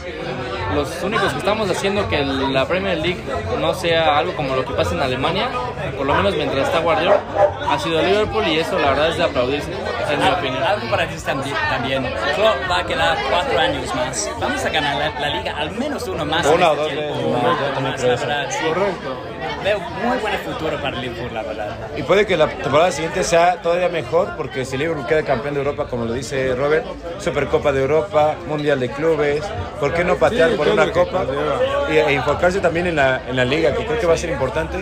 los 0.75 1.02
únicos 1.02 1.32
que 1.32 1.38
estamos 1.38 1.70
haciendo 1.70 2.08
que 2.08 2.25
la 2.25 2.66
Premier 2.66 2.98
League 2.98 3.22
no 3.60 3.75
sea 3.75 4.18
algo 4.18 4.34
como 4.34 4.54
lo 4.54 4.64
que 4.64 4.72
pasa 4.75 4.94
en 4.94 5.00
Alemania, 5.00 5.48
por 5.96 6.06
lo 6.06 6.14
menos 6.14 6.34
mientras 6.34 6.66
está 6.66 6.80
Guardiola, 6.80 7.20
ha 7.68 7.78
sido 7.78 8.02
Liverpool 8.02 8.46
y 8.46 8.58
eso 8.58 8.78
la 8.78 8.90
verdad 8.90 9.08
es 9.10 9.16
de 9.16 9.25
aplaudirse, 9.25 9.72
en 10.10 10.20
mi 10.20 10.28
opinión. 10.28 10.62
Algo 10.62 10.90
para 10.90 11.06
decir 11.06 11.22
también, 11.22 11.56
también. 11.70 12.02
Klopp 12.34 12.70
va 12.70 12.78
a 12.78 12.84
quedar 12.84 13.18
cuatro 13.30 13.58
años 13.58 13.94
más. 13.94 14.30
Vamos 14.40 14.64
a 14.64 14.68
ganar 14.70 14.96
la, 14.96 15.20
la 15.20 15.37
liga 15.37 15.56
al 15.56 15.70
menos 15.72 16.06
uno 16.08 16.25
más. 16.25 16.46
Una 16.46 16.72
o 16.72 16.87
este 16.87 16.94
dos 16.94 17.06
veces 17.06 17.22
yo 17.22 17.75
también 17.75 17.94
creo. 17.96 18.75
Correcto. 18.75 19.38
Veo 19.68 19.80
muy 19.80 20.16
buen 20.18 20.38
futuro 20.38 20.80
para 20.80 20.98
Liverpool, 20.98 21.28
la 21.34 21.42
verdad. 21.42 21.76
Y 21.94 22.02
puede 22.02 22.25
que 22.25 22.38
la 22.38 22.48
temporada 22.48 22.90
siguiente 22.90 23.22
sea 23.22 23.60
todavía 23.60 23.90
mejor 23.90 24.34
porque 24.37 24.64
si 24.64 24.78
Liverpool 24.78 25.06
queda 25.06 25.22
campeón 25.22 25.52
de 25.54 25.60
Europa, 25.60 25.87
como 25.90 26.06
lo 26.06 26.14
dice 26.14 26.54
Robert, 26.54 26.87
Supercopa 27.18 27.70
de 27.72 27.82
Europa, 27.82 28.37
Mundial 28.46 28.80
de 28.80 28.88
Clubes, 28.90 29.42
¿por 29.78 29.92
qué 29.92 30.04
no 30.04 30.16
patear 30.16 30.52
Sí, 30.52 30.56
por 30.56 30.68
una 30.68 30.90
copa 30.90 31.26
conlleva. 31.26 31.58
y, 31.90 31.96
e 31.98 32.12
enfocarse 32.14 32.60
también 32.60 32.87
en 32.87 32.96
la, 32.96 33.20
en 33.28 33.37
la 33.37 33.44
liga, 33.44 33.75
que 33.75 33.84
creo 33.84 34.00
que 34.00 34.06
va 34.06 34.14
a 34.14 34.16
ser 34.16 34.30
importante? 34.30 34.78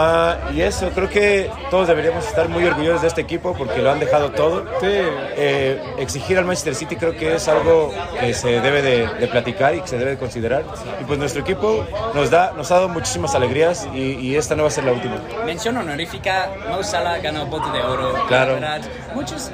Ah, 0.00 0.36
y 0.54 0.60
eso, 0.60 0.90
creo 0.94 1.08
que 1.08 1.50
todos 1.72 1.88
deberíamos 1.88 2.24
estar 2.24 2.48
muy 2.48 2.64
orgullosos 2.64 3.02
de 3.02 3.08
este 3.08 3.20
equipo 3.20 3.52
porque 3.58 3.80
lo 3.82 3.90
han 3.90 3.98
dejado 3.98 4.30
todo. 4.30 4.64
Sí, 4.80 4.86
Eh, 5.40 5.82
exigir 5.98 6.38
al 6.38 6.44
Manchester 6.44 6.74
City 6.76 6.94
creo 6.96 7.16
que 7.16 7.34
es 7.34 7.48
algo 7.48 7.92
que 8.20 8.32
se 8.32 8.60
debe 8.60 8.80
de, 8.82 9.06
de 9.08 9.26
platicar 9.28 9.74
y 9.74 9.80
que 9.80 9.88
se 9.88 9.98
debe 9.98 10.12
de 10.12 10.18
considerar. 10.18 10.62
Y 11.00 11.04
pues 11.04 11.18
nuestro 11.18 11.42
equipo 11.42 11.84
nos, 12.14 12.30
da, 12.30 12.52
nos 12.56 12.70
ha 12.70 12.76
dado 12.76 12.88
muchísimas 12.88 13.34
alegrías 13.34 13.88
y, 13.92 14.14
y 14.20 14.36
esta 14.36 14.54
no 14.54 14.62
va 14.62 14.68
a 14.68 14.70
ser 14.72 14.84
la 14.84 14.92
última. 14.92 15.16
Mención 15.44 15.76
honorífica, 15.76 16.48
Mo 16.68 16.82
Salah 16.84 17.18
ganó 17.18 17.46
bote 17.46 17.70
de 17.76 17.82
oro. 17.82 18.14
Claro. 18.28 18.54
Verdad, 18.54 18.80
muchos, 19.14 19.50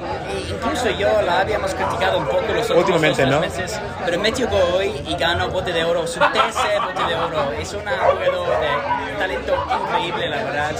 incluso 0.49 0.89
yo 0.91 1.21
la 1.23 1.39
habíamos 1.39 1.73
criticado 1.73 2.19
un 2.19 2.25
poco 2.25 2.41
los 2.53 2.69
últimos 2.69 2.77
Últimamente, 2.77 3.25
¿no? 3.25 3.39
meses, 3.39 3.79
pero 4.05 4.19
metió 4.19 4.47
gol 4.47 4.61
hoy 4.75 4.91
y 5.07 5.15
ganó 5.15 5.49
bote 5.49 5.71
de 5.73 5.83
oro, 5.83 6.05
su 6.05 6.19
tercer 6.19 6.81
bote 6.85 7.03
de 7.07 7.15
oro. 7.15 7.51
Es 7.59 7.73
un 7.73 7.81
jugador 7.81 8.59
de 8.59 9.17
talento 9.17 9.53
increíble, 9.83 10.29
la 10.35 10.43
verdad. 10.43 10.71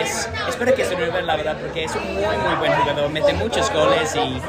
Es, 0.00 0.28
espero 0.48 0.74
que 0.74 0.84
se 0.84 0.94
renueve, 0.94 1.22
la 1.22 1.36
verdad, 1.36 1.56
porque 1.60 1.84
es 1.84 1.94
un 1.94 2.14
muy, 2.14 2.22
muy 2.22 2.54
buen 2.58 2.72
jugador. 2.72 3.10
Mete 3.10 3.32
muchos 3.34 3.72
goles 3.72 4.14
y 4.14 4.40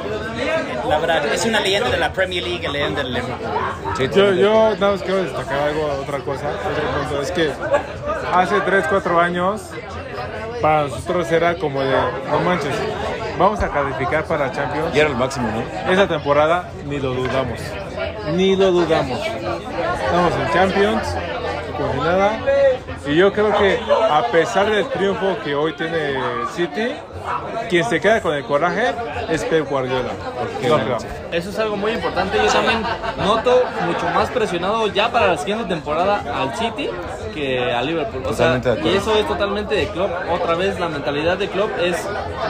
la 0.88 1.00
verdad, 1.00 1.26
es 1.28 1.46
una 1.46 1.60
leyenda 1.60 1.90
de 1.90 1.98
la 1.98 2.12
Premier 2.12 2.44
League, 2.44 2.68
leyenda 2.68 3.04
del 3.04 3.14
Liverpool. 3.14 3.50
Sí, 3.98 4.10
yo, 4.14 4.34
yo 4.34 4.76
nada 4.76 4.94
más 4.94 5.02
quiero 5.02 5.24
destacar 5.24 5.60
algo, 5.60 5.86
otra 6.02 6.20
cosa, 6.20 6.50
otro 6.50 7.00
punto. 7.00 7.22
Es 7.22 7.32
que 7.32 7.52
hace 8.34 8.60
3, 8.62 8.86
4 8.90 9.20
años 9.20 9.62
para 10.62 10.84
nosotros 10.84 11.32
era 11.32 11.56
como 11.56 11.82
de, 11.82 11.96
no 12.30 12.40
manches, 12.40 12.76
vamos 13.38 13.62
a 13.62 13.70
calificar 13.70 14.26
para 14.26 14.52
Champions. 14.52 14.96
Y 14.96 15.00
era 15.00 15.10
el 15.10 15.16
máximo, 15.16 15.50
¿no? 15.50 15.92
Esa 15.92 16.08
temporada 16.08 16.70
ni 16.86 17.00
lo 17.00 17.14
dudamos. 17.14 17.60
Ni 18.34 18.56
lo 18.56 18.72
dudamos. 18.72 19.20
Estamos 19.20 20.34
en 20.34 20.54
Champions, 20.54 21.04
como 21.78 21.94
si 21.94 22.00
nada. 22.00 22.40
Y 23.08 23.16
yo 23.16 23.32
creo 23.32 23.58
que 23.58 23.80
a 24.12 24.24
pesar 24.32 24.70
del 24.70 24.86
triunfo 24.90 25.38
que 25.44 25.56
hoy 25.56 25.74
tiene 25.74 26.16
City, 26.54 26.92
quien 27.70 27.86
se 27.86 28.00
queda 28.02 28.22
con 28.22 28.34
el 28.34 28.44
coraje 28.44 28.94
es 29.30 29.44
Pep 29.46 29.70
Guardiola. 29.70 30.12
No 30.68 30.76
creo. 30.76 30.98
Eso 31.32 31.50
es 31.50 31.60
algo 31.60 31.78
muy 31.78 31.92
importante. 31.92 32.38
Yo 32.38 32.48
también 32.48 32.84
noto 33.18 33.64
mucho 33.86 34.06
más 34.14 34.30
presionado 34.30 34.88
ya 34.88 35.12
para 35.12 35.28
la 35.28 35.38
siguiente 35.38 35.66
temporada 35.66 36.24
al 36.36 36.56
City 36.56 36.90
que 37.34 37.72
al 37.72 37.86
Liverpool. 37.86 38.24
O 38.26 38.34
sea, 38.34 38.60
y 38.84 38.90
eso 38.90 39.16
es 39.16 39.28
totalmente 39.28 39.76
de 39.76 39.88
Klopp. 39.88 40.12
Otra 40.32 40.56
vez 40.56 40.80
la 40.80 40.90
mentalidad 40.90 41.38
de 41.38 41.48
Klopp 41.48 41.72
es 41.80 41.96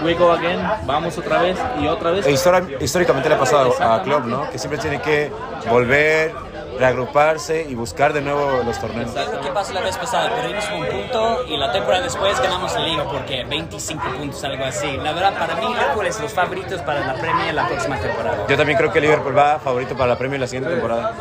we 0.04 0.14
go 0.14 0.32
again, 0.32 0.60
vamos 0.86 1.18
otra 1.18 1.42
vez 1.42 1.58
y 1.80 1.88
otra 1.88 2.12
vez. 2.12 2.26
E 2.26 2.32
históricamente 2.32 3.30
le 3.30 3.36
ha 3.36 3.40
pasado 3.40 3.74
a 3.80 4.02
Klopp, 4.02 4.26
¿no? 4.26 4.50
Que 4.50 4.58
siempre 4.58 4.80
tiene 4.80 5.02
que 5.02 5.32
volver, 5.70 6.34
reagruparse 6.78 7.66
y 7.70 7.76
buscar 7.76 8.14
de 8.14 8.22
nuevo 8.22 8.64
los 8.64 8.80
torneos. 8.80 9.12
¿Sabes 9.12 9.34
lo 9.34 9.42
que 9.42 9.50
pasó 9.50 9.74
la 9.74 9.82
vez 9.82 9.98
pasada? 9.98 10.36
Perdimos 10.36 10.66
un 10.72 10.86
punto 10.86 11.46
y 11.48 11.58
la 11.58 11.72
temporada 11.72 12.04
después 12.04 12.40
ganamos 12.42 12.74
la 12.74 12.80
liga 12.82 13.04
porque 13.10 13.44
25 13.46 14.04
puntos, 14.18 14.44
algo 14.44 14.66
así. 14.66 14.98
La 14.98 15.14
verdad, 15.14 15.38
para 15.38 15.56
mí, 15.56 15.68
Liverpool 15.68 16.08
es 16.08 16.20
los 16.20 16.34
favoritos 16.34 16.82
para 16.82 17.06
la 17.06 17.16
Premier 17.16 17.54
la 17.54 17.68
próxima 17.68 18.00
temporada. 18.00 18.46
Yo 18.48 18.58
también 18.58 18.78
creo 18.78 18.92
que 18.92 19.02
Liverpool 19.02 19.38
va 19.38 19.60
favorito 19.60 19.96
para 19.96 20.08
la 20.08 20.18
Premier 20.18 20.40
la 20.40 20.48
siguiente 20.48 20.72
temporada. 20.72 21.14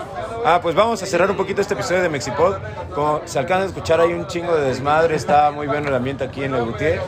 Ah, 0.44 0.60
pues 0.62 0.74
vamos 0.74 1.02
a 1.02 1.06
cerrar 1.06 1.30
un 1.30 1.36
poquito 1.36 1.60
este 1.60 1.74
episodio 1.74 2.02
de 2.02 2.08
Mexipod. 2.08 2.56
Como 2.94 3.22
se 3.24 3.38
alcanza 3.38 3.64
a 3.64 3.66
escuchar, 3.66 4.00
hay 4.00 4.12
un 4.12 4.26
chingo 4.26 4.54
de 4.54 4.68
desmadre, 4.68 5.16
está 5.16 5.50
muy 5.50 5.66
bueno 5.66 5.88
el 5.88 5.94
ambiente 5.94 6.24
aquí 6.24 6.44
en 6.44 6.54
el 6.54 6.64
Gutiérrez. 6.64 7.02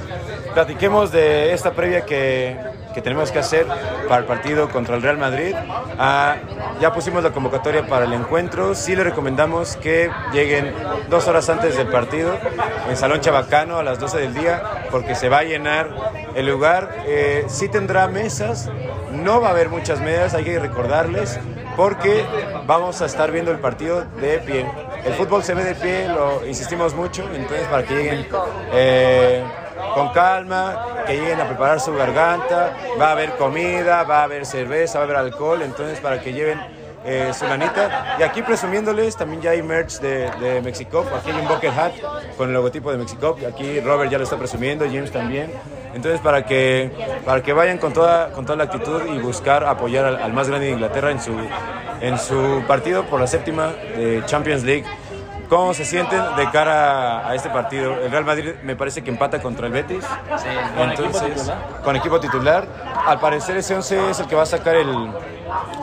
Platiquemos 0.54 1.12
de 1.12 1.52
esta 1.52 1.70
previa 1.72 2.04
que, 2.04 2.56
que 2.94 3.02
tenemos 3.02 3.30
que 3.30 3.38
hacer 3.38 3.66
para 4.08 4.20
el 4.20 4.24
partido 4.24 4.68
contra 4.68 4.96
el 4.96 5.02
Real 5.02 5.18
Madrid. 5.18 5.54
Ah, 5.98 6.36
ya 6.80 6.92
pusimos 6.92 7.22
la 7.22 7.30
convocatoria 7.30 7.86
para 7.86 8.04
el 8.04 8.12
encuentro. 8.12 8.74
Sí 8.74 8.96
le 8.96 9.04
recomendamos 9.04 9.76
que 9.76 10.10
lleguen 10.32 10.72
dos 11.08 11.28
horas 11.28 11.48
antes 11.48 11.76
del 11.76 11.88
partido 11.88 12.36
en 12.88 12.96
Salón 12.96 13.20
Chabacano 13.20 13.78
a 13.78 13.82
las 13.82 13.98
12 13.98 14.18
del 14.18 14.34
día 14.34 14.86
porque 14.90 15.14
se 15.14 15.28
va 15.28 15.38
a 15.38 15.44
llenar 15.44 15.88
el 16.34 16.46
lugar. 16.46 17.04
Eh, 17.06 17.44
sí 17.48 17.68
tendrá 17.68 18.08
mesas, 18.08 18.70
no 19.12 19.40
va 19.40 19.48
a 19.48 19.50
haber 19.52 19.68
muchas 19.68 20.00
mesas, 20.00 20.34
hay 20.34 20.44
que 20.44 20.58
recordarles 20.58 21.38
porque 21.76 22.24
vamos 22.66 23.00
a 23.02 23.06
estar 23.06 23.30
viendo 23.30 23.52
el 23.52 23.60
partido 23.60 24.04
de 24.20 24.38
pie. 24.38 24.66
El 25.04 25.14
fútbol 25.14 25.44
se 25.44 25.54
ve 25.54 25.62
de 25.62 25.74
pie, 25.76 26.08
lo 26.08 26.44
insistimos 26.46 26.94
mucho, 26.94 27.22
entonces 27.32 27.66
para 27.68 27.84
que 27.84 27.94
lleguen 27.94 28.26
eh, 28.72 29.44
con 29.94 30.08
calma, 30.10 31.04
que 31.06 31.14
lleguen 31.14 31.40
a 31.40 31.46
preparar 31.46 31.80
su 31.80 31.94
garganta, 31.94 32.76
va 33.00 33.08
a 33.08 33.12
haber 33.12 33.32
comida, 33.36 34.04
va 34.04 34.20
a 34.20 34.24
haber 34.24 34.44
cerveza, 34.46 34.98
va 34.98 35.04
a 35.04 35.06
haber 35.06 35.16
alcohol, 35.16 35.62
entonces 35.62 36.00
para 36.00 36.20
que 36.20 36.32
lleven 36.32 36.60
eh, 37.04 37.30
su 37.32 37.46
lanita. 37.46 38.16
Y 38.18 38.22
aquí 38.22 38.42
presumiéndoles, 38.42 39.16
también 39.16 39.40
ya 39.40 39.50
hay 39.50 39.62
merch 39.62 40.00
de, 40.00 40.30
de 40.40 40.60
Mexicop, 40.62 41.06
aquí 41.14 41.30
hay 41.30 41.40
un 41.40 41.48
bucket 41.48 41.72
hat 41.76 41.92
con 42.36 42.48
el 42.48 42.54
logotipo 42.54 42.90
de 42.90 42.98
Mexicop, 42.98 43.38
aquí 43.46 43.80
Robert 43.80 44.10
ya 44.10 44.18
lo 44.18 44.24
está 44.24 44.36
presumiendo, 44.36 44.84
James 44.84 45.10
también. 45.10 45.52
Entonces 45.94 46.20
para 46.20 46.44
que, 46.44 46.90
para 47.24 47.42
que 47.42 47.52
vayan 47.52 47.78
con 47.78 47.92
toda, 47.92 48.30
con 48.32 48.44
toda 48.44 48.56
la 48.56 48.64
actitud 48.64 49.02
y 49.06 49.18
buscar 49.18 49.64
apoyar 49.64 50.04
al, 50.04 50.16
al 50.16 50.32
más 50.32 50.48
grande 50.48 50.66
de 50.66 50.72
Inglaterra 50.72 51.10
en 51.10 51.20
su, 51.20 51.32
en 52.00 52.18
su 52.18 52.62
partido 52.68 53.04
por 53.04 53.18
la 53.18 53.26
séptima 53.26 53.68
de 53.96 54.22
Champions 54.26 54.64
League. 54.64 54.84
¿Cómo 55.48 55.72
se 55.72 55.84
sienten 55.86 56.20
de 56.36 56.50
cara 56.50 57.26
a 57.26 57.34
este 57.34 57.48
partido? 57.48 57.94
El 57.94 58.10
Real 58.10 58.24
Madrid 58.24 58.52
me 58.64 58.76
parece 58.76 59.02
que 59.02 59.10
empata 59.10 59.40
contra 59.40 59.66
el 59.66 59.72
Betis. 59.72 60.04
con 60.76 60.90
equipo 60.90 61.06
Entonces, 61.08 61.34
titular. 61.34 61.58
con 61.82 61.96
equipo 61.96 62.20
titular. 62.20 62.66
Al 63.06 63.18
parecer 63.18 63.56
ese 63.56 63.74
11 63.74 64.10
es 64.10 64.20
el 64.20 64.26
que 64.26 64.36
va 64.36 64.42
a 64.42 64.46
sacar 64.46 64.74
el, 64.76 65.10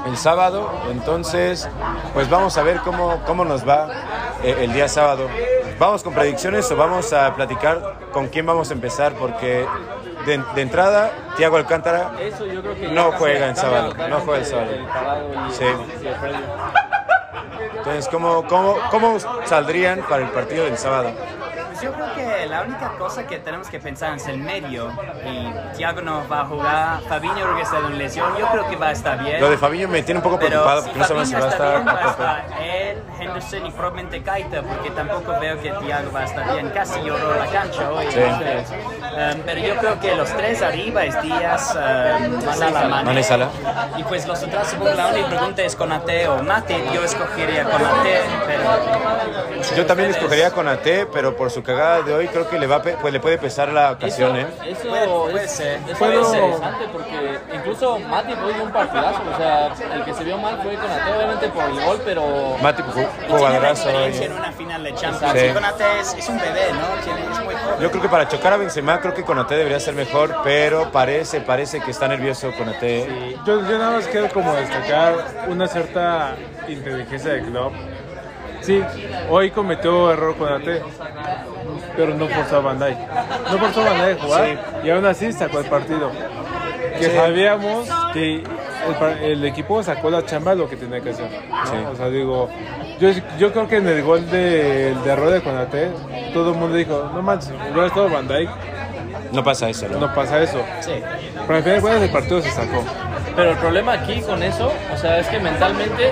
el 0.06 0.17
sábado. 0.17 0.71
Entonces, 0.91 1.67
pues 2.13 2.30
vamos 2.30 2.56
a 2.60 2.63
ver 2.63 2.78
cómo, 2.82 3.21
cómo 3.25 3.43
nos 3.43 3.67
va 3.67 3.88
eh, 4.43 4.56
el 4.62 4.71
día 4.73 4.88
sábado. 4.88 5.28
¿Vamos 5.80 6.04
con 6.04 6.13
predicciones 6.13 6.71
o 6.71 6.75
vamos 6.75 7.12
a 7.12 7.34
platicar 7.36 7.95
con 8.13 8.28
quién 8.28 8.45
vamos 8.45 8.69
a 8.69 8.73
empezar? 8.73 9.13
Porque 9.13 9.65
de, 10.28 10.43
de 10.54 10.62
entrada, 10.62 11.12
Thiago 11.38 11.58
Alcántara 11.58 12.12
Eso 12.19 12.45
yo 12.45 12.62
creo 12.62 12.75
que 12.75 12.88
No 12.88 13.12
juega 13.13 13.47
en 13.47 13.56
sábado, 13.56 13.93
no 14.10 14.19
juega 14.21 14.39
el 14.39 14.45
sábado. 14.45 14.71
el 14.71 15.49
y- 15.49 15.54
Sí. 15.54 15.65
Entonces, 17.86 18.10
¿cómo, 18.10 18.43
cómo, 18.48 18.78
¿cómo 18.89 19.17
saldrían 19.45 20.02
para 20.10 20.24
el 20.24 20.32
partido 20.32 20.65
del 20.65 20.76
sábado? 20.76 21.12
Pues 21.67 21.82
yo 21.82 21.93
creo 21.93 22.15
que 22.15 22.48
la 22.48 22.63
única 22.63 22.93
cosa 22.98 23.28
que 23.28 23.38
tenemos 23.38 23.69
que 23.69 23.80
pensar 23.80 24.15
es 24.15 24.28
el 24.28 24.39
medio. 24.39 24.91
Y 25.24 25.76
Thiago 25.78 26.02
no 26.02 26.28
va 26.28 26.41
a 26.41 26.45
jugar. 26.45 27.02
Fabinho 27.02 27.45
regresado 27.45 27.88
en 27.88 28.00
lesión. 28.00 28.36
Yo 28.39 28.48
creo 28.48 28.67
que 28.69 28.76
va 28.76 28.88
a 28.88 28.91
estar 28.91 29.24
bien. 29.24 29.39
Lo 29.39 29.52
de 29.52 29.58
Fabinho 29.58 29.88
me 29.88 30.02
tiene 30.02 30.17
un 30.17 30.24
poco 30.24 30.39
preocupado 30.39 30.82
si 30.82 30.86
porque 30.88 31.00
no 31.00 31.06
sabemos 31.06 31.30
si 31.30 31.36
va 31.36 31.45
a 31.45 31.50
estar. 31.50 32.45
Bien, 33.36 33.43
va 33.43 33.45
a 33.45 33.45
estar 33.45 33.60
él, 33.60 33.62
Henderson 33.62 33.65
y 33.65 33.71
probablemente 33.71 34.21
Kaita, 34.24 34.62
porque 34.62 34.89
tampoco 34.91 35.39
veo 35.39 35.62
que 35.62 35.71
Thiago 35.71 36.12
va 36.12 36.19
a 36.21 36.26
estar 36.26 36.54
bien. 36.54 36.69
Casi 36.69 37.02
lloró 37.02 37.36
la 37.36 37.45
cancha 37.48 37.91
hoy. 37.91 38.06
Sí. 38.10 38.19
entonces, 38.19 38.69
um, 39.36 39.41
pero 39.45 39.62
yo 39.62 39.76
creo 39.78 40.00
que 40.00 40.15
los 40.15 40.30
tres 40.36 40.62
arriba 40.62 41.06
es 41.06 41.21
Díaz, 41.21 41.76
um, 41.76 42.41
Salah, 42.41 42.88
Mane. 42.88 43.04
Mane. 43.06 43.48
Y 43.98 44.04
pues 44.04 44.28
los 44.28 44.41
otros, 44.43 44.67
supongo 44.67 44.93
la 44.93 45.08
única 45.08 45.28
pregunta 45.28 45.62
es 45.63 45.76
con 45.76 45.91
Ate 45.91 46.28
o 46.28 46.43
Mate. 46.43 46.84
Yo 46.93 47.04
escogería 47.04 47.63
con 47.63 47.82
Ate, 47.86 48.21
pero... 48.48 49.76
Yo 49.76 49.86
también 49.86 50.10
escogería 50.12 50.52
con 50.52 50.67
AT, 50.67 50.86
pero 51.12 51.36
por 51.36 51.50
su 51.50 51.63
cagada 51.63 52.02
de 52.02 52.13
hoy 52.13 52.28
creo 52.28 52.48
que 52.50 52.60
le, 52.60 52.67
va 52.67 52.82
pues 52.82 53.12
le 53.13 53.19
puede 53.19 53.38
pesar 53.38 53.69
la 53.69 53.91
ocasión, 53.91 54.36
¿eh? 54.38 54.45
Eso 54.65 54.88
Puede- 54.89 55.08
puede 55.08 55.45
es, 55.45 55.52
ser. 55.52 55.80
eso 55.88 55.98
Puedo- 55.98 56.21
es 56.21 56.34
interesante 56.34 56.86
porque 56.93 57.39
incluso 57.56 57.93
hoy 57.93 58.54
dio 58.54 58.63
un 58.63 58.71
partidazo. 58.71 59.21
O 59.34 59.38
sea, 59.38 59.74
el 59.93 60.04
que 60.06 60.13
se 60.13 60.24
vio 60.24 60.38
mal 60.38 60.60
fue 60.62 60.76
con 60.76 60.89
Ate, 60.91 61.12
obviamente 61.13 61.48
por 61.50 61.63
el 61.65 61.86
gol, 61.86 62.02
pero 62.06 62.58
Matip 62.62 62.86
jugó- 62.91 63.02
Y 63.02 63.06
tiene 63.17 63.24
jugadorazo 63.29 63.89
en 63.89 64.31
una 64.33 64.51
final 64.51 64.83
de 64.83 64.93
Champions. 64.95 65.39
Sí. 65.39 65.45
Y 65.47 65.53
Konate 65.53 65.99
es, 65.99 66.13
es 66.13 66.29
un 66.29 66.39
bebé, 66.39 66.61
¿no? 66.73 67.03
Tiene, 67.03 67.21
es 67.21 67.43
muy 67.45 67.55
joven. 67.55 67.79
Yo 67.81 67.89
creo 67.91 68.01
que 68.01 68.09
para 68.09 68.27
chocar 68.27 68.53
a 68.53 68.57
Benzema, 68.57 68.99
creo 69.01 69.13
que 69.13 69.23
Conate 69.23 69.55
debería 69.55 69.79
ser 69.79 69.93
mejor, 69.95 70.35
pero 70.43 70.91
parece, 70.91 71.41
parece 71.41 71.79
que 71.81 71.91
está 71.91 72.07
nervioso 72.07 72.51
Conate. 72.57 73.35
Yo, 73.45 73.61
yo 73.61 73.77
nada 73.77 73.91
más 73.97 74.07
quiero 74.07 74.29
como 74.29 74.53
destacar 74.53 75.15
una 75.47 75.67
cierta 75.67 76.35
inteligencia 76.67 77.33
de 77.33 77.41
club. 77.43 77.71
Sí, 78.61 78.81
hoy 79.29 79.51
cometió 79.51 80.11
error 80.11 80.35
con 80.38 80.51
AT, 80.51 80.81
pero 81.95 82.15
no 82.15 82.27
forzó 82.27 82.57
a 82.57 82.59
Bandai. 82.61 82.97
No 83.51 83.57
forzó 83.59 83.81
a 83.81 83.89
Bandai 83.89 84.13
a 84.13 84.21
jugar 84.21 84.81
y 84.83 84.89
aún 84.89 85.05
así 85.05 85.31
sacó 85.33 85.59
el 85.59 85.65
partido. 85.65 86.11
Que 86.97 87.05
Sí. 87.09 87.11
sabíamos 87.15 87.88
que 88.13 88.35
el, 88.41 89.23
el 89.23 89.45
equipo 89.45 89.83
sacó 89.83 90.09
la 90.09 90.25
chamba 90.25 90.55
lo 90.55 90.67
que 90.69 90.77
tenía 90.77 91.01
que 91.01 91.09
hacer. 91.11 91.29
¿no? 91.49 91.65
Sí. 91.65 91.75
O 91.91 91.95
sea, 91.95 92.07
digo, 92.09 92.49
yo, 92.99 93.10
yo 93.38 93.51
creo 93.51 93.67
que 93.67 93.77
en 93.77 93.88
el 93.88 94.03
gol 94.03 94.29
de, 94.29 94.93
de 95.03 95.12
error 95.12 95.29
de 95.31 95.41
Conate, 95.41 95.89
todo 96.34 96.51
el 96.51 96.58
mundo 96.58 96.75
dijo, 96.75 97.10
no 97.13 97.21
manches, 97.21 97.51
hubiera 97.71 97.88
estado 97.88 98.10
Bandai, 98.10 98.47
No 99.31 99.43
pasa 99.43 99.69
eso, 99.69 99.88
¿no? 99.89 99.99
no 99.99 100.13
pasa 100.13 100.41
eso. 100.41 100.60
Sí. 100.81 100.91
Pero 101.47 101.58
al 101.58 101.63
final 101.63 101.75
de 101.77 101.81
cuentas 101.81 102.01
el 102.03 102.10
partido 102.12 102.41
se 102.41 102.51
sacó. 102.51 102.84
Pero 103.36 103.51
el 103.51 103.58
problema 103.58 103.93
aquí 103.93 104.21
con 104.21 104.41
eso, 104.41 104.71
o 104.93 104.97
sea, 104.97 105.19
es 105.19 105.27
que 105.27 105.39
mentalmente. 105.39 106.12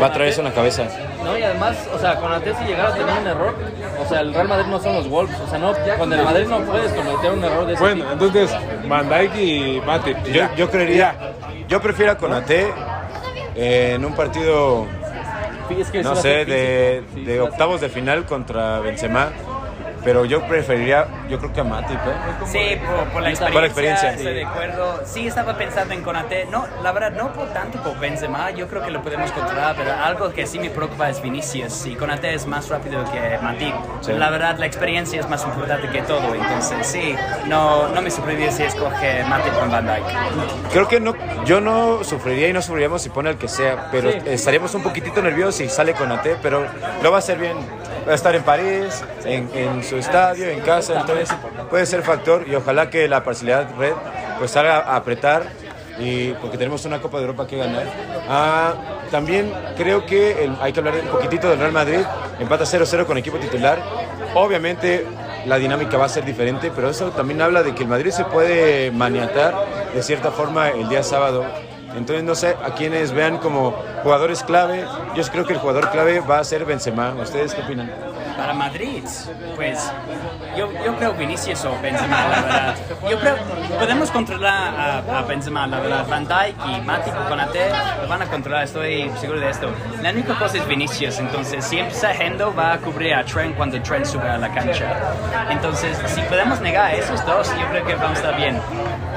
Va 0.00 0.06
a 0.06 0.12
traer 0.12 0.30
eso 0.30 0.40
en 0.40 0.46
la 0.48 0.54
cabeza. 0.54 0.84
No, 1.22 1.38
y 1.38 1.42
además, 1.42 1.76
o 1.94 1.98
sea, 1.98 2.16
con 2.16 2.32
Ate 2.32 2.54
si 2.54 2.64
llegara 2.64 2.88
a 2.90 2.94
tener 2.94 3.14
un 3.18 3.26
error, 3.26 3.54
o 4.02 4.08
sea, 4.08 4.20
el 4.20 4.34
Real 4.34 4.48
Madrid 4.48 4.66
no 4.70 4.78
son 4.80 4.94
los 4.94 5.08
Wolves. 5.08 5.38
O 5.40 5.48
sea, 5.48 5.58
no, 5.58 5.72
con 5.98 6.12
el 6.12 6.22
Madrid 6.22 6.46
no 6.48 6.58
puedes 6.60 6.92
cometer 6.92 7.32
un 7.32 7.44
error 7.44 7.66
de 7.66 7.74
ese 7.74 7.82
Bueno, 7.82 8.04
tipo. 8.04 8.12
entonces, 8.26 8.56
Van 8.88 9.08
Dijk 9.08 9.36
y 9.36 9.82
Matip. 9.86 10.22
Yo, 10.24 10.44
yo 10.56 10.70
creería, 10.70 11.14
yo 11.68 11.80
prefiero 11.80 12.12
a 12.12 12.16
Conate 12.16 12.72
eh, 13.54 13.92
en 13.94 14.04
un 14.04 14.14
partido, 14.14 14.86
Es 15.70 15.90
que 15.90 16.02
sí 16.02 16.04
no 16.04 16.14
sé, 16.16 16.44
de, 16.44 17.02
de 17.14 17.40
octavos 17.40 17.80
de 17.80 17.88
final 17.88 18.26
contra 18.26 18.80
Benzema, 18.80 19.32
pero 20.04 20.24
yo 20.24 20.46
preferiría, 20.46 21.06
yo 21.28 21.38
creo 21.38 21.52
que 21.52 21.60
a 21.60 21.64
Matip, 21.64 21.96
¿eh? 21.96 22.44
Sí, 22.46 22.78
por, 22.84 23.04
por 23.08 23.22
la 23.22 23.30
experiencia, 23.30 23.46
Por 23.52 23.60
la 23.62 23.66
experiencia. 23.66 24.10
estoy 24.12 24.34
de 24.34 24.44
acuerdo. 24.44 25.00
Sí, 25.04 25.26
estaba 25.26 25.56
pensando 25.56 25.94
en 25.94 26.02
Konate. 26.02 26.46
No, 26.50 26.66
la 26.82 26.92
verdad, 26.92 27.12
no 27.12 27.32
por 27.32 27.48
tanto 27.52 27.82
por 27.82 27.98
Benzema. 27.98 28.50
Yo 28.50 28.68
creo 28.68 28.82
que 28.84 28.90
lo 28.90 29.02
podemos 29.02 29.30
controlar, 29.32 29.74
pero 29.76 29.92
algo 29.92 30.32
que 30.32 30.46
sí 30.46 30.58
me 30.58 30.70
preocupa 30.70 31.08
es 31.08 31.20
Vinicius. 31.22 31.86
Y 31.86 31.96
Konate 31.96 32.34
es 32.34 32.46
más 32.46 32.68
rápido 32.68 33.02
que 33.10 33.38
Matip. 33.42 33.74
Sí. 34.02 34.12
La 34.12 34.30
verdad, 34.30 34.56
la 34.58 34.66
experiencia 34.66 35.20
es 35.20 35.28
más 35.28 35.44
importante 35.44 35.88
que 35.88 36.02
todo. 36.02 36.34
Entonces, 36.34 36.86
sí, 36.86 37.14
no, 37.46 37.88
no 37.88 38.02
me 38.02 38.10
sorprendería 38.10 38.52
si 38.52 38.62
escoge 38.64 39.24
Matip 39.24 39.54
con 39.58 39.70
Van 39.70 39.86
Dijk. 39.86 40.04
Creo 40.72 40.88
que 40.88 41.00
no, 41.00 41.14
yo 41.44 41.60
no 41.60 42.04
sufriría 42.04 42.48
y 42.48 42.52
no 42.52 42.60
sufriríamos 42.62 43.02
si 43.02 43.08
pone 43.10 43.30
el 43.30 43.36
que 43.38 43.48
sea, 43.48 43.88
pero 43.90 44.10
Sí. 44.12 44.18
estaríamos 44.26 44.74
un 44.74 44.82
poquitito 44.82 45.22
nerviosos 45.22 45.54
si 45.56 45.68
sale 45.68 45.94
con 45.94 46.12
AT, 46.12 46.26
pero 46.42 46.66
lo 47.02 47.10
va 47.10 47.16
a 47.16 47.18
hacer 47.20 47.38
bien. 47.38 47.56
Va 48.06 48.12
a 48.12 48.14
estar 48.16 48.34
en 48.34 48.42
París, 48.42 49.02
en, 49.24 49.48
en 49.54 49.82
su 49.82 49.93
estadio, 49.96 50.48
en 50.48 50.60
casa, 50.60 51.00
entonces 51.00 51.28
puede 51.70 51.86
ser 51.86 52.02
factor 52.02 52.46
y 52.48 52.54
ojalá 52.54 52.90
que 52.90 53.08
la 53.08 53.24
parcialidad 53.24 53.68
red 53.78 53.92
pues 54.38 54.50
salga 54.50 54.78
a 54.78 54.96
apretar 54.96 55.44
y 55.98 56.32
porque 56.34 56.58
tenemos 56.58 56.84
una 56.84 57.00
Copa 57.00 57.18
de 57.18 57.24
Europa 57.24 57.46
que 57.46 57.56
ganar. 57.56 57.84
Ah, 58.28 58.74
también 59.10 59.52
creo 59.76 60.04
que 60.06 60.50
hay 60.60 60.72
que 60.72 60.80
hablar 60.80 60.94
un 61.02 61.08
poquitito 61.08 61.48
del 61.48 61.58
Real 61.58 61.72
Madrid, 61.72 62.00
empata 62.40 62.64
0-0 62.64 63.06
con 63.06 63.18
equipo 63.18 63.38
titular. 63.38 63.78
Obviamente 64.34 65.06
la 65.46 65.58
dinámica 65.58 65.96
va 65.96 66.06
a 66.06 66.08
ser 66.08 66.24
diferente, 66.24 66.72
pero 66.74 66.88
eso 66.90 67.10
también 67.10 67.42
habla 67.42 67.62
de 67.62 67.74
que 67.74 67.82
el 67.82 67.88
Madrid 67.88 68.10
se 68.10 68.24
puede 68.24 68.90
maniatar 68.90 69.54
de 69.94 70.02
cierta 70.02 70.30
forma 70.30 70.70
el 70.70 70.88
día 70.88 71.02
sábado. 71.02 71.44
Entonces 71.96 72.24
no 72.24 72.34
sé 72.34 72.56
a 72.64 72.74
quienes 72.74 73.12
vean 73.12 73.38
como 73.38 73.72
jugadores 74.02 74.42
clave. 74.42 74.84
Yo 75.14 75.22
creo 75.24 75.46
que 75.46 75.52
el 75.52 75.58
jugador 75.60 75.90
clave 75.90 76.20
va 76.20 76.40
a 76.40 76.44
ser 76.44 76.64
Benzema. 76.64 77.14
¿Ustedes 77.14 77.54
qué 77.54 77.62
opinan? 77.62 77.92
Para 78.36 78.52
Madrid, 78.52 79.04
pues 79.54 79.90
yo, 80.56 80.68
yo 80.84 80.96
creo 80.96 81.12
Vinicius 81.14 81.64
o 81.64 81.78
Benzema, 81.80 82.28
la 82.28 82.40
verdad. 82.42 82.74
Yo 83.08 83.18
creo 83.20 83.36
podemos 83.78 84.10
controlar 84.10 84.74
a, 85.08 85.18
a 85.18 85.22
Benzema, 85.22 85.66
la 85.66 85.78
verdad. 85.80 86.06
Van 86.08 86.26
Dijk 86.26 86.56
y 86.66 86.80
Matip 86.80 87.14
con 87.14 87.24
Konate 87.28 87.70
lo 88.02 88.08
van 88.08 88.22
a 88.22 88.26
controlar, 88.26 88.64
estoy 88.64 89.10
seguro 89.20 89.40
de 89.40 89.50
esto. 89.50 89.70
La 90.02 90.10
única 90.10 90.34
cosa 90.38 90.58
es 90.58 90.66
Vinicius, 90.66 91.18
entonces 91.18 91.64
si 91.64 91.78
empieza 91.78 92.12
Hendo 92.12 92.54
va 92.54 92.72
a 92.74 92.78
cubrir 92.78 93.14
a 93.14 93.24
Trent 93.24 93.56
cuando 93.56 93.80
Trent 93.82 94.04
sube 94.04 94.28
a 94.28 94.36
la 94.36 94.52
cancha. 94.52 94.92
Entonces, 95.50 95.96
si 96.06 96.20
podemos 96.22 96.60
negar 96.60 96.86
a 96.86 96.92
esos 96.94 97.24
dos, 97.26 97.48
yo 97.58 97.66
creo 97.70 97.86
que 97.86 97.94
vamos 97.94 98.18
a 98.18 98.20
estar 98.20 98.36
bien. 98.36 98.60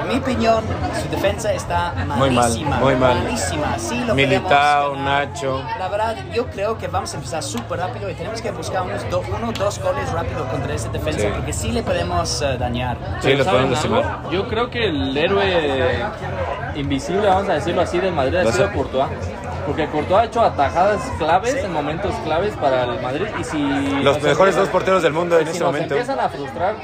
En 0.00 0.08
mi 0.08 0.16
opinión, 0.16 0.62
su 1.02 1.08
defensa 1.10 1.52
está 1.52 1.92
Muy 2.16 2.30
mal, 2.30 2.34
malísima. 2.34 2.76
muy 2.76 2.94
mal. 2.94 3.18
Malísima. 3.24 3.78
Sí, 3.78 4.02
lo 4.06 4.14
Militao. 4.14 4.96
Nacho. 4.96 5.62
La 5.78 5.88
verdad, 5.88 6.16
yo 6.32 6.46
creo 6.46 6.78
que 6.78 6.86
vamos 6.88 7.12
a 7.12 7.16
empezar 7.16 7.42
súper 7.42 7.80
rápido 7.80 8.08
y 8.08 8.14
tenemos 8.14 8.40
que 8.40 8.50
buscar 8.52 8.82
unos 8.82 9.07
do- 9.10 9.20
uno 9.36 9.48
o 9.48 9.52
dos 9.52 9.78
goles 9.80 10.10
rápido 10.12 10.46
contra 10.48 10.74
ese 10.74 10.88
defensa 10.90 11.20
Sí. 11.20 11.28
porque 11.34 11.52
sí 11.52 11.72
le 11.72 11.82
podemos 11.82 12.42
eh, 12.42 12.56
dañar. 12.58 12.96
Sí, 13.20 13.34
los 13.34 13.44
¿Saben 13.46 13.68
podemos. 13.74 14.30
Yo 14.30 14.48
creo 14.48 14.70
que 14.70 14.84
el 14.88 15.16
héroe 15.16 16.04
invisible, 16.76 17.26
vamos 17.26 17.48
a 17.48 17.54
decirlo 17.54 17.82
así, 17.82 17.98
del 17.98 18.12
Madrid 18.12 18.36
ha 18.36 18.52
sido 18.52 18.72
Courtois. 18.72 19.08
Porque 19.66 19.86
Courtois 19.88 20.22
ha 20.22 20.24
hecho 20.24 20.40
atajadas 20.40 21.00
claves 21.18 21.54
en 21.62 21.72
momentos 21.72 22.14
claves 22.24 22.54
para 22.56 22.84
el 22.84 23.00
Madrid. 23.02 23.26
Y 23.38 23.44
si 23.44 23.58
Los 24.02 24.16
mejores 24.22 24.28
empiezan- 24.54 24.60
dos 24.60 24.68
porteros 24.70 25.02
del 25.02 25.12
mundo 25.12 25.38
en 25.38 25.44
si 25.46 25.50
este 25.52 25.64
nos 25.64 25.72
momento. 25.72 25.94
empiezan 25.94 26.20
a 26.20 26.28
frustrar. 26.28 26.74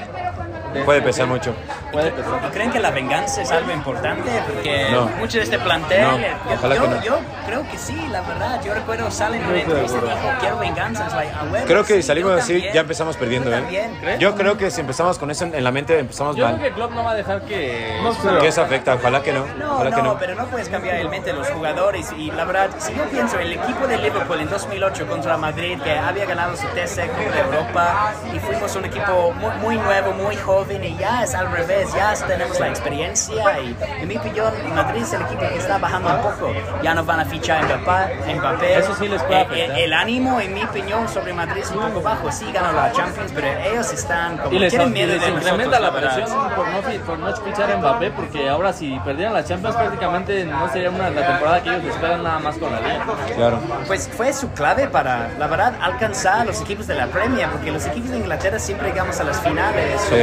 Puede 0.84 1.00
pesar 1.02 1.26
mucho. 1.26 1.54
Puede. 1.94 2.10
¿No 2.42 2.50
creen 2.50 2.70
que 2.70 2.80
la 2.80 2.90
venganza 2.90 3.42
es 3.42 3.50
algo 3.50 3.70
importante? 3.72 4.30
Porque 4.46 4.88
No. 4.90 5.06
mucho 5.18 5.38
de 5.38 5.44
este 5.44 5.58
plantel, 5.58 6.02
No, 6.02 6.18
yo, 6.18 6.26
ojalá 6.54 6.74
yo- 6.76 6.82
que 6.82 6.88
no. 6.88 7.02
yo 7.02 7.18
creo 7.46 7.70
que 7.70 7.78
sí, 7.78 8.08
la 8.10 8.20
verdad. 8.22 8.60
Yo 8.64 8.74
recuerdo 8.74 9.10
salen 9.10 9.40
en 9.42 9.48
una 9.48 9.58
entrevista 9.60 9.98
y 9.98 10.00
dijo, 10.00 10.28
quiero 10.40 10.58
venganza. 10.58 11.08
Like, 11.14 11.66
Creo 11.66 11.82
que 11.84 11.94
sí, 11.94 12.02
si 12.02 12.08
salimos 12.08 12.32
yo 12.32 12.38
así 12.38 12.52
también. 12.54 12.74
ya 12.74 12.80
empezamos 12.80 13.16
perdiendo, 13.16 13.50
Yo 13.50 13.56
¿eh? 13.56 14.16
Yo 14.18 14.34
creo 14.34 14.56
que 14.58 14.70
si 14.70 14.80
empezamos 14.80 15.18
con 15.18 15.30
eso 15.30 15.44
en 15.44 15.64
la 15.64 15.70
mente 15.70 15.98
empezamos 15.98 16.36
Yo 16.36 16.44
mal. 16.44 16.56
creo 16.56 16.68
que 16.68 16.74
Klopp 16.74 16.92
no 16.92 17.04
va 17.04 17.12
a 17.12 17.14
dejar 17.14 17.42
que. 17.42 18.00
No. 18.02 18.40
Que 18.40 18.48
eso 18.48 18.62
afecta, 18.62 18.94
ojalá 18.94 19.22
que 19.22 19.32
no. 19.32 19.46
No, 19.58 19.74
Ojalá 19.74 19.90
que 19.90 20.02
no, 20.02 20.14
no. 20.14 20.18
pero 20.18 20.34
no 20.34 20.46
puedes 20.46 20.68
cambiar 20.68 20.96
el 20.96 21.08
mente 21.08 21.30
de 21.32 21.38
los 21.38 21.48
jugadores. 21.50 22.12
Y 22.16 22.30
la 22.30 22.44
verdad, 22.44 22.70
si 22.78 22.94
yo 22.94 23.04
pienso, 23.04 23.38
el 23.38 23.52
equipo 23.52 23.86
de 23.86 23.98
Liverpool 23.98 24.40
en 24.40 24.50
2008 24.50 25.06
contra 25.06 25.36
Madrid, 25.36 25.78
que 25.82 25.92
había 25.98 26.24
ganado 26.26 26.56
su 26.56 26.66
tercer 26.68 27.08
Copa 27.10 27.30
de 27.30 27.40
Europa, 27.40 28.12
y 28.34 28.38
fuimos 28.38 28.74
un 28.76 28.84
equipo 28.86 29.32
muy, 29.32 29.54
muy 29.58 29.76
nuevo, 29.76 30.12
muy 30.12 30.36
joven, 30.36 30.82
y 30.84 30.96
ya 30.96 31.22
es 31.24 31.34
al 31.34 31.50
revés, 31.50 31.83
ya 31.92 32.14
tenemos 32.26 32.58
la 32.60 32.68
experiencia. 32.68 33.60
Y 33.60 33.76
en 34.00 34.08
mi 34.08 34.16
opinión, 34.16 34.52
Madrid 34.74 35.02
es 35.02 35.12
el 35.12 35.22
equipo 35.22 35.40
que 35.40 35.56
está 35.56 35.78
bajando 35.78 36.10
un 36.10 36.22
poco. 36.22 36.52
Ya 36.82 36.94
no 36.94 37.04
van 37.04 37.20
a 37.20 37.24
fichar 37.24 37.64
Mbappé. 37.64 38.34
Mbappé. 38.34 38.78
Eso 38.78 38.94
sí 38.94 39.08
les 39.08 39.22
puede 39.22 39.40
Eh, 39.40 39.44
afectar. 39.44 39.70
el, 39.78 39.84
el 39.84 39.92
ánimo, 39.92 40.40
en 40.40 40.54
mi 40.54 40.62
opinión, 40.62 41.08
sobre 41.08 41.32
Madrid 41.32 41.62
es 41.62 41.70
un 41.70 41.80
poco 41.80 42.00
bajo. 42.02 42.30
Sí 42.32 42.50
ganan 42.52 42.74
la 42.76 42.92
Champions, 42.92 43.32
pero 43.34 43.46
ellos 43.48 43.92
están 43.92 44.38
como. 44.38 44.52
Y 44.54 44.58
les, 44.58 44.70
tienen 44.70 44.88
y 44.88 44.92
miedo 44.92 45.12
les 45.14 45.20
de 45.22 45.28
incrementa 45.30 45.78
nosotros, 45.78 46.02
la 46.02 46.14
presión 46.14 46.38
por 46.54 46.68
no, 46.68 47.04
por 47.06 47.18
no 47.18 47.36
fichar 47.36 47.70
a 47.70 47.76
Mbappé, 47.76 48.10
porque 48.12 48.48
ahora 48.48 48.72
si 48.72 48.98
perdieran 49.00 49.34
la 49.34 49.44
Champions 49.44 49.76
prácticamente 49.76 50.44
no 50.44 50.68
sería 50.72 50.90
una 50.90 51.10
la 51.10 51.26
temporada 51.26 51.62
que 51.62 51.68
ellos 51.70 51.84
esperan 51.84 52.22
nada 52.22 52.38
más 52.38 52.56
con 52.56 52.72
la 52.72 52.80
liga. 52.80 53.04
Claro. 53.36 53.60
Pues 53.86 54.08
fue 54.08 54.32
su 54.32 54.50
clave 54.52 54.88
para, 54.88 55.28
la 55.38 55.46
verdad, 55.46 55.74
alcanzar 55.80 56.40
a 56.40 56.44
los 56.44 56.60
equipos 56.60 56.86
de 56.86 56.94
la 56.94 57.06
Premier, 57.06 57.48
porque 57.50 57.70
los 57.70 57.84
equipos 57.86 58.10
de 58.10 58.18
Inglaterra 58.18 58.58
siempre 58.58 58.88
llegamos 58.88 59.18
a 59.20 59.24
las 59.24 59.40
finales. 59.40 60.00
Sí. 60.08 60.14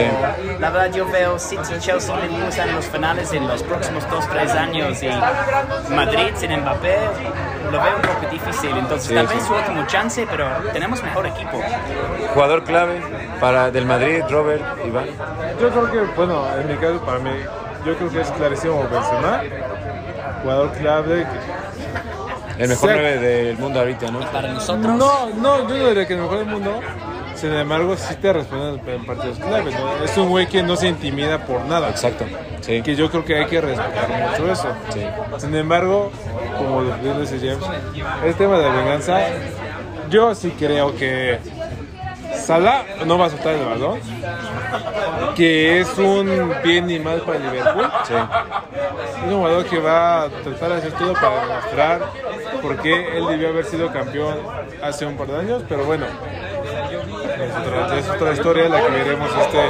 O, 0.55 0.59
la 0.59 0.69
verdad, 0.69 0.91
yo 0.93 1.09
veo 1.11 1.37
City, 1.57 1.79
Chelsea, 1.79 2.15
Liverpool 2.15 2.47
están 2.47 2.69
en 2.69 2.75
los 2.75 2.85
finales 2.85 3.33
en 3.33 3.47
los 3.47 3.61
próximos 3.63 4.07
2-3 4.07 4.49
años 4.55 5.03
y 5.03 5.09
Madrid 5.93 6.31
sin 6.35 6.51
Mbappé 6.61 6.95
lo 7.71 7.81
veo 7.81 7.95
un 7.97 8.01
poco 8.01 8.31
difícil. 8.31 8.69
Entonces, 8.77 9.07
Sí, 9.09 9.15
tal 9.15 9.27
sí. 9.27 9.35
vez 9.35 9.43
su 9.45 9.53
último 9.53 9.85
chance, 9.87 10.25
pero 10.29 10.47
tenemos 10.71 11.03
mejor 11.03 11.27
equipo. 11.27 11.59
Jugador 12.33 12.63
clave 12.63 13.01
para 13.41 13.69
del 13.71 13.85
Madrid, 13.85 14.23
Robert, 14.29 14.63
Iván. 14.85 15.07
Yo 15.59 15.69
creo 15.69 15.91
que, 15.91 15.99
bueno, 16.15 16.45
en 16.59 16.67
mi 16.67 16.75
caso, 16.75 17.01
para 17.05 17.19
mí, 17.19 17.31
yo 17.85 17.95
creo 17.97 18.09
que 18.09 18.21
es 18.21 18.31
clarísimo 18.31 18.87
Benzema, 18.89 19.41
jugador 20.43 20.71
clave. 20.73 21.27
El 22.57 22.69
mejor 22.69 22.89
Sí. 22.89 22.95
9 22.99 23.17
del 23.19 23.57
mundo 23.57 23.79
ahorita, 23.79 24.11
¿no? 24.11 24.19
Para 24.31 24.49
nosotros, 24.49 24.93
No, 24.95 25.27
no, 25.35 25.67
yo 25.67 25.75
no 25.75 25.87
diría 25.89 26.05
que 26.07 26.13
el 26.13 26.19
mejor 26.21 26.37
del 26.39 26.47
mundo. 26.47 26.79
Sin 27.41 27.53
embargo, 27.53 27.97
sí 27.97 28.13
te 28.21 28.31
responden 28.33 28.87
en 28.87 29.03
partidos 29.03 29.39
clave. 29.39 29.71
¿no? 29.71 30.05
Es 30.05 30.15
un 30.15 30.29
güey 30.29 30.45
que 30.45 30.61
no 30.61 30.75
se 30.75 30.87
intimida 30.87 31.43
por 31.43 31.65
nada. 31.65 31.89
Exacto. 31.89 32.23
Sí. 32.61 32.83
Que 32.83 32.95
yo 32.95 33.09
creo 33.09 33.25
que 33.25 33.39
hay 33.39 33.47
que 33.47 33.59
respetar 33.59 34.29
mucho 34.29 34.51
eso. 34.51 34.67
Sí. 34.93 35.01
Sin 35.39 35.55
embargo, 35.55 36.11
como 36.55 36.81
bien 36.81 37.19
dice 37.19 37.39
James, 37.39 37.65
el 38.23 38.35
tema 38.35 38.59
de 38.59 38.69
venganza, 38.69 39.21
yo 40.11 40.35
sí 40.35 40.53
creo 40.57 40.95
que 40.95 41.39
Salah 42.35 42.85
no 43.07 43.17
va 43.17 43.25
a 43.25 43.29
soltar 43.31 43.55
el 43.55 43.65
balón, 43.65 43.99
que 45.35 45.79
es 45.79 45.97
un 45.97 46.53
bien 46.63 46.91
y 46.91 46.99
mal 46.99 47.21
para 47.21 47.37
el 47.39 47.43
Liverpool. 47.43 47.89
Sí. 48.03 48.13
Es 48.13 49.23
un 49.23 49.39
jugador 49.39 49.65
que 49.65 49.79
va 49.79 50.23
a 50.25 50.29
tratar 50.29 50.69
de 50.73 50.75
hacer 50.75 50.91
todo 50.91 51.13
para 51.13 51.47
demostrar 51.47 52.01
por 52.61 52.77
qué 52.77 53.17
él 53.17 53.25
debió 53.27 53.49
haber 53.49 53.65
sido 53.65 53.91
campeón 53.91 54.37
hace 54.83 55.07
un 55.07 55.17
par 55.17 55.25
de 55.25 55.39
años, 55.39 55.63
pero 55.67 55.85
bueno, 55.85 56.05
es 57.97 58.09
otra, 58.09 58.33
historia 58.33 58.69
la 58.69 58.81
que 58.81 58.89
veremos 58.89 59.29
este, 59.41 59.69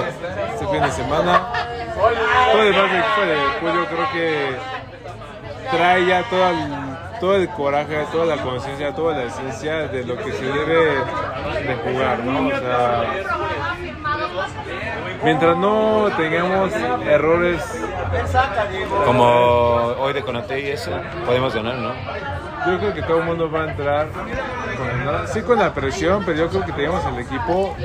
este 0.54 0.68
fin 0.68 0.82
de 0.82 0.92
semana. 0.92 1.42
Todo 2.52 2.62
el 2.64 2.70
equipo 2.70 3.22
de 3.22 3.86
creo 3.88 4.12
que 4.12 4.56
trae 5.72 6.06
ya 6.06 6.24
todo 6.24 6.50
el, 6.50 6.58
todo 7.20 7.36
el 7.36 7.50
coraje, 7.50 8.06
toda 8.12 8.36
la 8.36 8.42
conciencia, 8.42 8.94
toda 8.94 9.18
la 9.18 9.24
esencia 9.24 9.88
de 9.88 10.04
lo 10.04 10.18
que 10.18 10.32
se 10.32 10.46
debe 10.46 10.96
de 10.96 11.76
jugar, 11.84 12.20
¿no? 12.24 12.48
O 12.48 12.60
sea, 12.60 13.14
mientras 15.24 15.58
no 15.58 16.10
tengamos 16.18 16.74
errores 17.06 17.62
Como 19.06 19.24
hoy 20.00 20.14
de 20.14 20.22
Conate 20.24 20.60
y 20.60 20.70
eso, 20.70 20.92
podemos 21.26 21.54
ganar, 21.54 21.76
¿no? 21.76 21.92
Yo 22.68 22.78
creo 22.80 22.94
que 22.94 23.02
todo 23.02 23.20
el 23.20 23.26
mundo 23.26 23.50
va 23.50 23.64
a 23.64 23.72
entrar 23.72 24.08
con, 24.12 25.06
¿no? 25.06 25.28
sí 25.28 25.42
con 25.42 25.58
la 25.60 25.74
presión, 25.74 26.24
pero 26.26 26.38
yo 26.38 26.50
creo 26.50 26.66
que 26.66 26.72
tenemos 26.74 27.04
el 27.06 27.20
equipo 27.20 27.76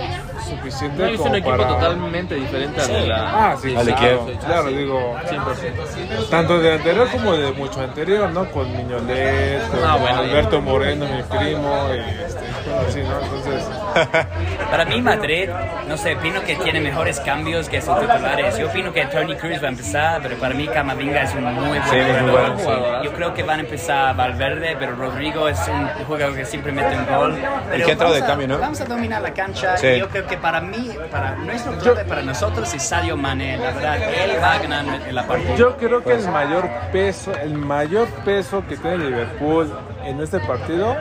suficiente 0.46 0.98
No, 1.02 1.08
es 1.08 1.16
como 1.16 1.30
un 1.30 1.36
equipo 1.36 1.56
para... 1.56 1.68
totalmente 1.68 2.34
diferente 2.34 2.80
al 2.82 3.08
la. 3.08 3.50
Ah, 3.52 3.56
sí, 3.60 3.74
Al 3.74 3.86
claro, 3.86 4.26
Kiev. 4.26 4.38
claro, 4.40 4.68
digo, 4.68 5.16
100%. 5.24 6.28
tanto 6.28 6.58
de 6.60 6.74
anterior 6.74 7.08
como 7.10 7.32
de 7.32 7.52
mucho 7.52 7.80
anterior, 7.80 8.30
¿no? 8.30 8.50
Con 8.50 8.70
Miñolet, 8.76 9.66
con 9.70 9.80
Ah, 9.84 9.96
bueno, 9.96 10.18
Alberto 10.18 10.60
Moreno, 10.60 11.06
mi 11.06 11.22
primo, 11.22 11.88
y 11.94 12.22
este, 12.24 12.45
cosas 12.66 12.86
así, 12.88 13.00
¿no? 13.02 13.20
Entonces, 13.22 13.64
Para 14.70 14.84
mí 14.84 15.00
Madrid, 15.00 15.48
no 15.88 15.96
sé, 15.96 16.16
opino 16.16 16.42
que 16.42 16.56
tiene 16.56 16.80
mejores 16.80 17.20
cambios 17.20 17.68
que 17.68 17.80
sus 17.80 17.98
titulares. 17.98 18.58
Yo 18.58 18.66
opino 18.66 18.92
que 18.92 19.06
Tony 19.06 19.34
Cruz 19.36 19.62
va 19.62 19.66
a 19.66 19.70
empezar, 19.70 20.20
pero 20.22 20.36
para 20.36 20.54
mí 20.54 20.66
Camavinga 20.66 21.22
es 21.22 21.34
un 21.34 21.44
muy 21.44 21.68
buen 21.68 21.82
Sí, 21.84 21.96
es 21.96 22.22
muy 22.22 22.30
jugador. 22.30 22.52
bueno, 22.56 22.58
sí. 23.00 23.04
Yo 23.04 23.12
creo 23.12 23.34
que 23.34 23.42
van 23.42 23.60
a 23.60 23.62
empezar 23.62 24.16
Valverde, 24.16 24.76
pero 24.78 24.96
Rodrigo 24.96 25.48
es 25.48 25.58
un 25.68 25.88
jugador 26.06 26.34
que 26.34 26.44
siempre 26.44 26.72
mete 26.72 26.96
un 26.96 27.06
gol. 27.06 27.36
Pero 27.70 27.86
vamos 27.96 28.14
de 28.16 28.22
a- 28.22 28.26
cambio, 28.26 28.48
¿no? 28.48 28.58
Vamos 28.58 28.80
a 28.80 28.84
dominar 28.84 29.22
la 29.22 29.32
cancha. 29.32 29.76
Sí. 29.76 29.86
y 29.86 29.98
Yo 30.00 30.08
creo 30.08 30.26
que 30.26 30.36
para 30.36 30.60
mí, 30.60 30.90
para 31.10 31.36
nuestro 31.36 31.72
club, 31.78 31.98
para 32.06 32.22
nosotros 32.22 32.72
es 32.74 32.82
Sadio 32.82 33.16
Mané. 33.16 33.56
La 33.56 33.70
verdad, 33.70 33.96
él 33.96 34.32
va 34.42 34.52
a 34.54 34.58
ganar 34.58 34.84
en 35.08 35.14
la 35.14 35.26
partida. 35.26 35.54
yo 35.56 35.76
creo 35.76 36.02
que 36.02 36.14
el 36.14 36.28
mayor 36.28 36.68
peso, 36.92 37.32
el 37.34 37.54
mayor 37.54 38.08
peso 38.24 38.62
que 38.68 38.76
tiene 38.76 38.98
Liverpool 38.98 39.72
en 40.04 40.20
este 40.20 40.38
partido 40.40 40.96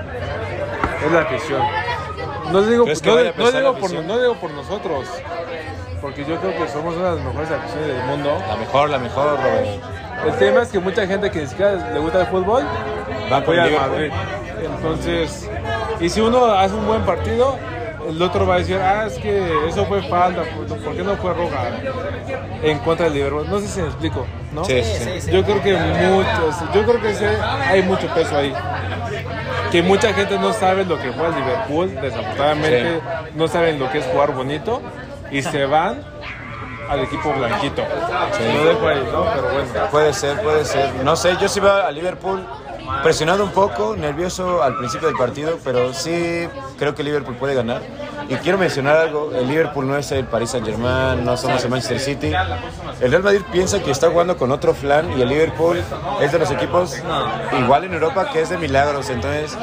es 1.06 1.12
la 1.12 1.22
afición. 1.22 1.62
No 2.52 2.62
digo, 2.62 2.84
¿Crees 2.84 3.02
que 3.02 3.10
no, 3.10 3.18
digo 3.52 3.76
por, 3.76 3.94
no 3.94 4.20
digo 4.20 4.36
por 4.36 4.52
nosotros, 4.52 5.08
porque 6.02 6.24
yo 6.26 6.40
creo 6.40 6.56
que 6.56 6.68
somos 6.70 6.96
una 6.96 7.12
de 7.12 7.16
las 7.16 7.26
mejores 7.26 7.52
aficiones 7.52 7.88
del 7.88 8.04
mundo. 8.06 8.38
La 8.48 8.56
mejor, 8.56 8.90
la 8.90 9.00
mejor, 9.00 9.38
Robert. 9.38 9.84
El 10.26 10.34
tema 10.38 10.62
es 10.62 10.70
que 10.70 10.80
mucha 10.80 11.06
gente 11.08 11.30
que 11.32 11.40
ni 11.42 11.48
siquiera 11.48 11.92
le 11.92 12.00
gusta 12.00 12.22
el 12.22 12.28
fútbol 12.28 12.64
Va 13.32 13.38
apoya 13.38 13.64
al. 13.64 13.72
Madrid. 13.72 14.12
Entonces, 14.64 15.50
y 16.00 16.10
si 16.10 16.22
uno 16.22 16.46
hace 16.46 16.76
un 16.76 16.86
buen 16.86 17.02
partido, 17.04 17.58
el 18.08 18.22
otro 18.22 18.46
va 18.46 18.56
a 18.56 18.58
decir, 18.60 18.78
ah, 18.78 19.06
es 19.08 19.18
que 19.18 19.68
eso 19.68 19.86
fue 19.86 20.02
falta, 20.04 20.44
¿por 20.84 20.96
qué 20.96 21.04
no 21.04 21.16
fue 21.18 21.34
roja 21.34 21.70
en 22.62 22.80
contra 22.80 23.06
del 23.06 23.16
Liverpool? 23.16 23.48
No 23.50 23.60
sé 23.60 23.68
si 23.68 23.82
me 23.82 23.88
explico, 23.88 24.26
¿no? 24.54 24.64
Sí, 24.64 24.84
sí, 24.84 25.22
sí. 25.22 25.32
Yo 25.32 25.44
creo 25.44 25.62
que 25.62 25.74
muchos, 25.76 26.74
yo 26.74 26.84
creo 26.84 27.02
que 27.02 27.28
hay 27.68 27.82
mucho 27.84 28.08
peso 28.14 28.38
ahí. 28.38 28.54
Que 29.76 29.84
mucha 29.84 30.14
gente 30.14 30.40
no 30.40 30.54
sabe 30.54 30.86
lo 30.86 30.98
que 30.98 31.12
fue 31.12 31.28
el 31.28 31.36
Liverpool, 31.36 31.96
desafortunadamente 32.02 33.02
no 33.36 33.46
saben 33.50 33.78
lo 33.78 33.92
que 33.92 33.98
es 33.98 34.06
jugar 34.06 34.34
bonito 34.34 34.82
y 35.30 35.42
se 35.42 35.66
van 35.66 36.02
al 36.88 37.02
equipo 37.02 37.34
blanquito. 37.34 37.84
Lo 37.84 38.64
dejo 38.64 38.88
ahí, 38.88 39.06
¿no? 39.12 39.26
Pero 39.36 39.50
bueno. 39.52 39.92
Puede 39.92 40.14
ser, 40.14 40.42
puede 40.42 40.64
ser. 40.64 40.96
No 41.04 41.18
sé, 41.18 41.36
yo 41.42 41.50
sí 41.50 41.60
veo 41.60 41.74
a 41.74 41.92
Liverpool 41.92 42.48
presionado 43.04 43.44
un 43.44 43.52
poco, 43.52 43.98
nervioso 43.98 44.64
al 44.64 44.78
principio 44.78 45.10
del 45.10 45.18
partido, 45.18 45.60
pero 45.62 45.94
sí 45.94 46.48
creo 46.80 46.96
que 46.96 47.04
Liverpool 47.04 47.36
puede 47.36 47.54
ganar. 47.54 47.82
Y 48.28 48.36
quiero 48.38 48.58
mencionar 48.58 48.98
algo, 48.98 49.32
el 49.36 49.48
Liverpool 49.48 49.88
no 49.88 49.96
es 49.98 50.12
el 50.12 50.26
Paris 50.26 50.52
Saint 50.52 50.66
Germain, 50.66 51.24
no 51.24 51.38
somos 51.38 51.64
el 51.64 51.70
Manchester 51.70 52.00
City. 52.00 52.34
El 53.00 53.12
Real 53.12 53.24
Madrid 53.24 53.42
piensa 53.52 53.82
que 53.82 53.92
está 53.92 54.10
jugando 54.10 54.36
con 54.38 54.52
otro 54.52 54.74
flan 54.74 55.18
y 55.18 55.22
el 55.22 55.30
Liverpool 55.30 55.82
es 56.22 56.32
de 56.32 56.40
los 56.40 56.50
equipos 56.50 56.98
igual 57.60 57.84
en 57.84 57.94
Europa 57.94 58.30
que 58.32 58.42
es 58.42 58.50
de 58.50 58.58
milagros. 58.58 59.10
Entonces 59.10 59.56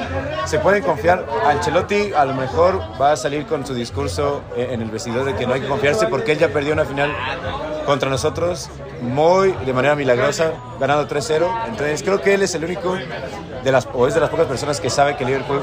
se 0.44 0.58
pueden 0.60 0.82
confiar. 0.82 1.26
Ancelotti 1.46 2.12
a 2.12 2.24
lo 2.24 2.34
mejor 2.34 2.80
va 3.00 3.12
a 3.12 3.16
salir 3.16 3.46
con 3.46 3.66
su 3.66 3.74
discurso 3.74 4.42
en 4.56 4.80
el 4.80 4.90
vestidor 4.90 5.24
de 5.24 5.34
que 5.34 5.46
no 5.46 5.54
hay 5.54 5.60
que 5.60 5.68
confiarse 5.68 6.06
porque 6.06 6.32
él 6.32 6.38
ya 6.38 6.48
perdió 6.48 6.72
una 6.72 6.84
final 6.84 7.12
contra 7.84 8.08
nosotros 8.08 8.70
muy 9.00 9.50
de 9.66 9.72
manera 9.72 9.96
milagrosa, 9.96 10.52
ganando 10.78 11.08
3-0. 11.08 11.48
Entonces 11.66 12.02
creo 12.02 12.20
que 12.20 12.34
él 12.34 12.42
es 12.42 12.54
el 12.54 12.64
único 12.64 12.96
de 13.64 13.72
las 13.72 13.88
o 13.92 14.06
es 14.06 14.14
de 14.14 14.20
las 14.20 14.30
pocas 14.30 14.46
personas 14.46 14.80
que 14.80 14.90
sabe 14.90 15.16
que 15.16 15.24
Liverpool 15.24 15.62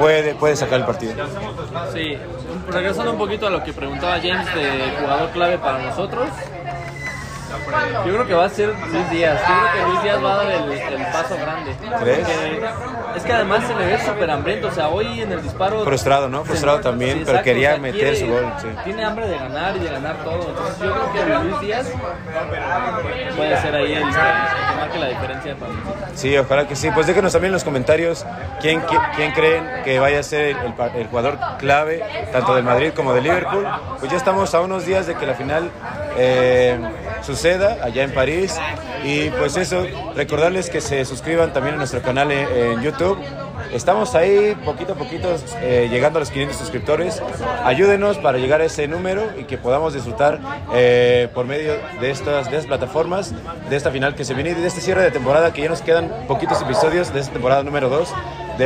puede, 0.00 0.34
puede 0.34 0.56
sacar 0.56 0.80
el 0.80 0.86
partido. 0.86 1.14
Sí, 1.92 2.16
regresando 2.68 3.12
un 3.12 3.18
poquito 3.18 3.46
a 3.46 3.50
lo 3.50 3.62
que 3.62 3.72
preguntaba 3.72 4.18
James 4.20 4.46
de 4.54 4.96
jugador 5.00 5.30
clave 5.30 5.58
para 5.58 5.78
nosotros. 5.78 6.28
Yo 8.06 8.12
creo 8.14 8.26
que 8.26 8.34
va 8.34 8.44
a 8.44 8.48
ser 8.48 8.68
Luis 8.92 9.10
Díaz. 9.10 9.40
Yo 9.40 9.46
creo 9.54 9.72
que 9.72 9.90
Luis 9.90 10.02
Díaz 10.02 10.24
va 10.24 10.32
a 10.32 10.36
dar 10.36 10.50
el, 10.52 10.72
el 10.72 11.06
paso 11.06 11.36
grande. 11.36 11.72
¿Crees? 12.00 12.18
Porque 12.28 12.70
es 13.16 13.22
que 13.24 13.32
además 13.32 13.64
se 13.66 13.74
le 13.74 13.86
ve 13.86 13.98
súper 14.04 14.30
hambriento. 14.30 14.68
O 14.68 14.70
sea, 14.70 14.88
hoy 14.88 15.20
en 15.22 15.32
el 15.32 15.42
disparo. 15.42 15.84
Frustrado, 15.84 16.28
¿no? 16.28 16.44
Frustrado 16.44 16.80
también, 16.80 17.22
pero 17.26 17.42
quería 17.42 17.76
meter 17.78 18.16
su 18.16 18.26
gol, 18.26 18.52
sí. 18.60 18.68
Tiene 18.84 19.04
hambre 19.04 19.28
de 19.28 19.36
ganar 19.38 19.76
y 19.76 19.80
de 19.80 19.90
ganar 19.90 20.16
todo. 20.24 20.48
Entonces 20.48 20.78
yo 20.78 20.92
creo 20.92 21.12
que 21.12 21.44
Luis 21.48 21.60
Díaz 21.60 21.86
puede 23.36 23.60
ser 23.60 23.74
ahí 23.74 23.92
el, 23.94 24.02
que- 24.02 24.08
el 24.08 24.12
que 24.12 24.76
marque 24.76 24.98
la 24.98 25.06
diferencia 25.08 25.54
para 25.56 25.72
nosotros. 25.72 26.08
Sí, 26.14 26.36
ojalá 26.38 26.68
que 26.68 26.76
sí. 26.76 26.90
Pues 26.92 27.06
déjenos 27.06 27.32
también 27.32 27.50
en 27.50 27.54
los 27.54 27.64
comentarios 27.64 28.24
quién, 28.60 28.80
quién, 28.82 29.00
quién 29.16 29.32
creen 29.32 29.64
que 29.84 29.98
vaya 29.98 30.20
a 30.20 30.22
ser 30.22 30.56
el, 30.64 30.74
pa- 30.74 30.88
el 30.94 31.06
jugador 31.08 31.38
clave, 31.58 32.02
tanto 32.32 32.54
del 32.54 32.64
Madrid 32.64 32.92
como 32.94 33.12
del 33.12 33.24
Liverpool. 33.24 33.66
Pues 33.98 34.10
ya 34.10 34.16
estamos 34.18 34.54
a 34.54 34.60
unos 34.60 34.86
días 34.86 35.06
de 35.06 35.14
que 35.14 35.26
la 35.26 35.34
final 35.34 35.70
eh, 36.16 36.78
suceda 37.22 37.78
allá 37.82 38.02
en 38.02 38.12
París. 38.12 38.58
Y 39.04 39.30
pues 39.30 39.56
eso, 39.56 39.86
recordarles 40.14 40.70
que 40.70 40.80
se 40.80 41.04
suscriban 41.04 41.52
también 41.52 41.74
a 41.74 41.78
nuestro 41.78 42.02
canal 42.02 42.30
en, 42.30 42.80
YouTube. 42.82 43.18
Estamos 43.72 44.14
ahí 44.14 44.56
poquito 44.64 44.94
a 44.94 44.96
poquito 44.96 45.28
eh, 45.60 45.88
llegando 45.90 46.18
a 46.18 46.20
los 46.20 46.30
500 46.30 46.56
suscriptores. 46.56 47.22
Ayúdenos 47.64 48.18
para 48.18 48.38
llegar 48.38 48.60
a 48.60 48.64
ese 48.64 48.88
número 48.88 49.22
y 49.38 49.44
que 49.44 49.58
podamos 49.58 49.94
disfrutar 49.94 50.40
eh, 50.74 51.28
por 51.34 51.46
medio 51.46 51.74
de 52.00 52.10
estas, 52.10 52.50
de 52.50 52.56
estas 52.56 52.66
plataformas, 52.66 53.32
de 53.68 53.76
esta 53.76 53.90
final 53.90 54.14
que 54.14 54.24
se 54.24 54.34
viene 54.34 54.50
y 54.50 54.54
de 54.54 54.66
este 54.66 54.80
cierre 54.80 55.02
de 55.02 55.10
temporada 55.10 55.52
que 55.52 55.62
ya 55.62 55.68
nos 55.68 55.82
quedan 55.82 56.10
poquitos 56.26 56.60
episodios 56.62 57.12
de 57.12 57.20
esta 57.20 57.32
temporada 57.32 57.62
número 57.62 57.88
2 57.88 58.12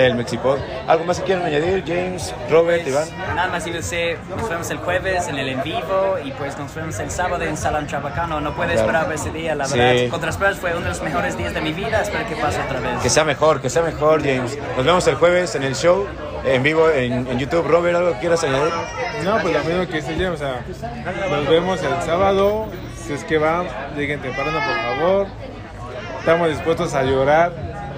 del 0.00 0.14
Mexipod. 0.16 0.58
¿Algo 0.86 1.04
más 1.04 1.18
que 1.18 1.24
quieran 1.24 1.44
añadir, 1.46 1.84
James, 1.86 2.34
Robert, 2.50 2.86
Iván? 2.86 3.08
Nada 3.34 3.48
más 3.48 3.64
a 3.66 3.70
decir, 3.70 4.18
nos 4.28 4.48
vemos 4.48 4.68
el 4.70 4.78
jueves 4.78 5.28
en 5.28 5.38
el 5.38 5.48
en 5.48 5.62
vivo 5.62 6.16
y 6.24 6.32
pues 6.32 6.58
nos 6.58 6.74
vemos 6.74 6.98
el 6.98 7.10
sábado 7.10 7.42
en 7.44 7.56
Salón 7.56 7.86
Chabacano. 7.86 8.40
No 8.40 8.54
puedo 8.54 8.70
Claro. 8.70 8.80
esperar 8.86 9.12
ese 9.12 9.30
día, 9.30 9.54
la 9.54 9.66
Sí. 9.66 9.78
verdad. 9.78 10.10
Contra 10.10 10.30
Spurs 10.30 10.58
fue 10.58 10.72
uno 10.72 10.80
de 10.82 10.88
los 10.88 11.02
mejores 11.02 11.36
días 11.38 11.54
de 11.54 11.60
mi 11.60 11.72
vida. 11.72 12.02
Espero 12.02 12.26
que 12.28 12.36
pase 12.36 12.60
otra 12.60 12.80
vez. 12.80 13.00
Que 13.02 13.08
sea 13.10 13.24
mejor, 13.24 13.60
que 13.60 13.70
sea 13.70 13.82
mejor, 13.82 14.20
James. 14.22 14.58
Nos 14.76 14.84
vemos 14.84 15.06
el 15.06 15.14
jueves 15.14 15.54
en 15.54 15.62
el 15.62 15.74
show, 15.76 16.06
en 16.44 16.62
vivo 16.62 16.90
en, 16.90 17.26
en 17.28 17.38
YouTube. 17.38 17.66
Robert, 17.66 17.96
¿algo 17.96 18.12
que 18.14 18.18
quieras 18.18 18.42
añadir? 18.44 18.72
No, 19.24 19.38
pues 19.40 19.54
lo 19.54 19.64
mismo 19.64 19.86
que 19.86 19.94
dice 19.96 20.12
James, 20.14 20.30
o 20.32 20.36
sea, 20.36 20.60
nos 21.30 21.48
vemos 21.48 21.80
el 21.82 22.02
sábado, 22.04 22.66
si 23.06 23.12
es 23.12 23.24
que 23.24 23.38
van, 23.38 23.66
lleguen 23.96 24.20
temprano 24.20 24.50
por 24.58 24.96
favor. 24.98 25.26
Estamos 26.18 26.48
dispuestos 26.48 26.94
a 26.94 27.02
llorar 27.02 27.52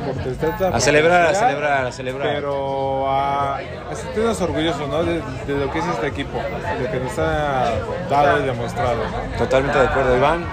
por 0.06 0.22
tristeza. 0.22 0.68
A 0.68 0.80
celebrar, 0.80 1.26
a 1.26 1.34
celebrar, 1.34 1.86
a 1.86 1.92
celebrar. 1.92 2.28
Pero 2.34 3.10
a, 3.10 3.56
a 3.56 3.94
sentirnos 3.94 4.40
orgullosos 4.40 4.88
¿no? 4.88 5.02
de, 5.04 5.20
de 5.46 5.64
lo 5.66 5.70
que 5.72 5.78
es 5.78 5.86
este 5.86 6.06
equipo, 6.08 6.38
de 6.38 6.84
lo 6.84 6.90
que 6.90 7.00
nos 7.00 7.18
ha 7.18 7.70
dado 8.10 8.40
y 8.40 8.42
demostrado. 8.44 9.00
Totalmente 9.38 9.78
de 9.78 9.86
acuerdo, 9.86 10.16
Iván. 10.16 10.44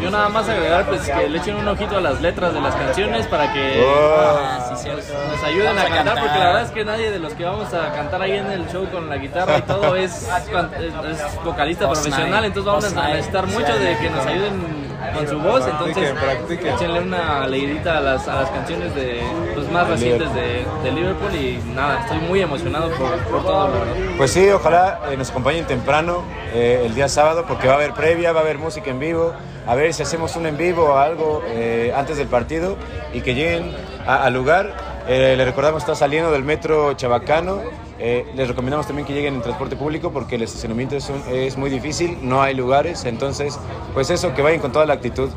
Yo 0.00 0.10
nada 0.10 0.28
más 0.28 0.48
agregar 0.48 0.86
pues 0.86 1.02
que 1.02 1.28
le 1.28 1.38
echen 1.38 1.54
un 1.56 1.68
ojito 1.68 1.98
a 1.98 2.00
las 2.00 2.20
letras 2.20 2.52
de 2.52 2.60
las 2.60 2.74
canciones 2.74 3.26
para 3.28 3.52
que 3.52 3.84
Oh. 3.84 4.38
Ah, 4.40 4.74
sí, 4.76 4.88
nos 4.88 5.44
ayuden 5.44 5.78
a 5.78 5.84
cantar, 5.84 6.18
porque 6.18 6.38
la 6.38 6.46
verdad 6.46 6.62
es 6.62 6.70
que 6.70 6.84
nadie 6.84 7.10
de 7.10 7.18
los 7.18 7.32
que 7.34 7.44
vamos 7.44 7.72
a 7.74 7.92
cantar 7.92 8.22
ahí 8.22 8.32
en 8.32 8.50
el 8.50 8.66
show 8.68 8.88
con 8.90 9.08
la 9.08 9.16
guitarra 9.16 9.58
y 9.58 9.62
todo 9.62 9.94
es, 9.96 10.10
es- 10.12 10.28
es 10.28 11.44
vocalista 11.44 11.86
Post 11.86 12.02
profesional, 12.02 12.30
night. 12.40 12.44
entonces 12.46 12.64
vamos 12.66 12.84
Post 12.84 12.96
a 12.96 13.00
night. 13.02 13.14
necesitar 13.16 13.46
mucho 13.46 13.78
de 13.78 13.98
que 13.98 14.10
nos 14.10 14.26
ayuden 14.26 14.83
con 15.12 15.28
su 15.28 15.38
voz, 15.38 15.66
entonces 15.66 16.14
échenle 16.50 17.00
una 17.00 17.46
leidita 17.46 17.98
a 17.98 18.00
las, 18.00 18.28
a 18.28 18.42
las 18.42 18.50
canciones 18.50 18.94
de 18.94 19.20
pues, 19.54 19.70
más 19.70 19.88
recientes 19.88 20.32
de, 20.34 20.64
de 20.82 20.92
Liverpool 20.92 21.34
y 21.34 21.60
nada, 21.74 22.00
estoy 22.00 22.18
muy 22.18 22.40
emocionado 22.40 22.90
por, 22.90 23.16
por 23.24 23.42
todo, 23.42 23.68
la 23.68 23.78
verdad. 23.78 23.94
Pues 24.16 24.30
sí, 24.30 24.48
ojalá 24.50 25.00
eh, 25.10 25.16
nos 25.16 25.30
acompañen 25.30 25.66
temprano 25.66 26.22
eh, 26.52 26.82
el 26.86 26.94
día 26.94 27.08
sábado 27.08 27.44
porque 27.46 27.66
va 27.66 27.74
a 27.74 27.76
haber 27.76 27.92
previa, 27.92 28.32
va 28.32 28.40
a 28.40 28.42
haber 28.42 28.58
música 28.58 28.90
en 28.90 29.00
vivo, 29.00 29.32
a 29.66 29.74
ver 29.74 29.92
si 29.94 30.02
hacemos 30.02 30.36
un 30.36 30.46
en 30.46 30.56
vivo 30.56 30.84
o 30.84 30.96
algo 30.96 31.42
eh, 31.46 31.92
antes 31.96 32.16
del 32.16 32.28
partido 32.28 32.76
y 33.12 33.20
que 33.20 33.34
lleguen 33.34 33.74
al 34.06 34.32
lugar. 34.34 34.94
Les 35.06 35.44
recordamos 35.44 35.82
está 35.82 35.94
saliendo 35.94 36.30
del 36.32 36.44
metro 36.44 36.94
Chabacano. 36.94 37.60
Eh, 37.98 38.26
les 38.34 38.48
recomendamos 38.48 38.86
también 38.86 39.06
que 39.06 39.14
lleguen 39.14 39.34
en 39.34 39.42
transporte 39.42 39.76
público 39.76 40.10
porque 40.12 40.34
el 40.34 40.42
estacionamiento 40.42 40.96
es, 40.96 41.08
un- 41.10 41.22
es 41.32 41.56
muy 41.56 41.70
difícil, 41.70 42.18
no 42.22 42.42
hay 42.42 42.54
lugares, 42.54 43.04
entonces 43.04 43.58
pues 43.94 44.10
eso, 44.10 44.34
que 44.34 44.42
vayan 44.42 44.60
con 44.60 44.72
toda 44.72 44.84
la 44.86 44.94
actitud. 44.94 45.30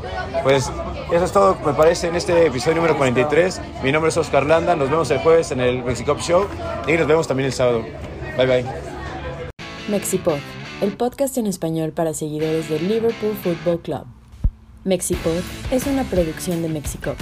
Pues 0.44 0.72
eso 1.12 1.24
es 1.26 1.32
todo, 1.32 1.58
me 1.66 1.74
parece, 1.74 2.08
en 2.08 2.16
este 2.16 2.48
episodio 2.48 2.78
número 2.78 2.98
43. 2.98 3.62
Mi 3.84 3.92
nombre 3.92 4.10
es 4.10 4.18
Oscar 4.18 4.46
Landa, 4.46 4.76
nos 4.76 4.90
vemos 4.90 5.10
el 5.12 5.20
jueves 5.20 5.52
en 5.52 5.60
el 5.62 5.84
Mexicop 5.84 6.20
Show 6.20 6.46
y 6.88 6.94
nos 6.94 7.06
vemos 7.08 7.28
también 7.28 7.46
el 7.48 7.54
sábado. 7.54 7.84
Bye 8.38 8.46
bye. 8.48 8.66
Mexipod, 9.88 10.38
el 10.82 10.92
podcast 10.98 11.38
en 11.38 11.48
español 11.48 11.92
para 11.92 12.14
seguidores 12.14 12.70
del 12.70 12.88
Liverpool 12.88 13.36
Football 13.44 13.80
Club. 13.82 14.06
Mexipod 14.84 15.42
es 15.72 15.86
una 15.86 16.04
producción 16.04 16.62
de 16.62 16.70
Mexicop. 16.70 17.16